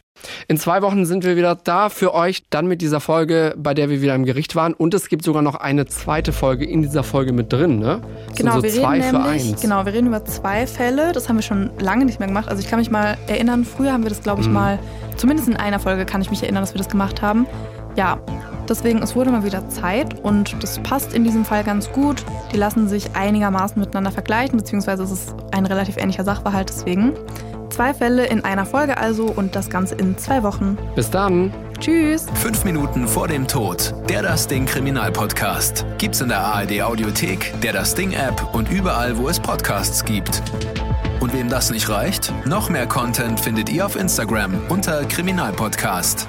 [0.49, 3.91] In zwei Wochen sind wir wieder da für euch, dann mit dieser Folge, bei der
[3.91, 4.75] wir wieder im Gericht waren.
[4.75, 8.01] Und es gibt sogar noch eine zweite Folge in dieser Folge mit drin, ne?
[8.37, 11.13] genau, so wir reden nämlich, genau, wir reden über zwei Fälle.
[11.13, 12.49] Das haben wir schon lange nicht mehr gemacht.
[12.49, 14.55] Also ich kann mich mal erinnern, früher haben wir das, glaube ich, mhm.
[14.55, 14.79] mal,
[15.17, 17.47] zumindest in einer Folge kann ich mich erinnern, dass wir das gemacht haben.
[17.97, 18.19] Ja,
[18.69, 22.25] Deswegen, es wurde mal wieder Zeit und das passt in diesem Fall ganz gut.
[22.53, 27.13] Die lassen sich einigermaßen miteinander vergleichen, beziehungsweise es ist ein relativ ähnlicher Sachverhalt deswegen.
[27.71, 30.79] Zwei Fälle in einer Folge also und das Ganze in zwei Wochen.
[30.95, 31.53] Bis dann.
[31.79, 32.27] Tschüss.
[32.35, 33.95] Fünf Minuten vor dem Tod.
[34.09, 35.85] Der Das Ding Kriminalpodcast.
[35.99, 40.43] Gibt's in der ARD Audiothek, der Das Ding App und überall, wo es Podcasts gibt.
[41.21, 46.29] Und wem das nicht reicht, noch mehr Content findet ihr auf Instagram unter Kriminalpodcast.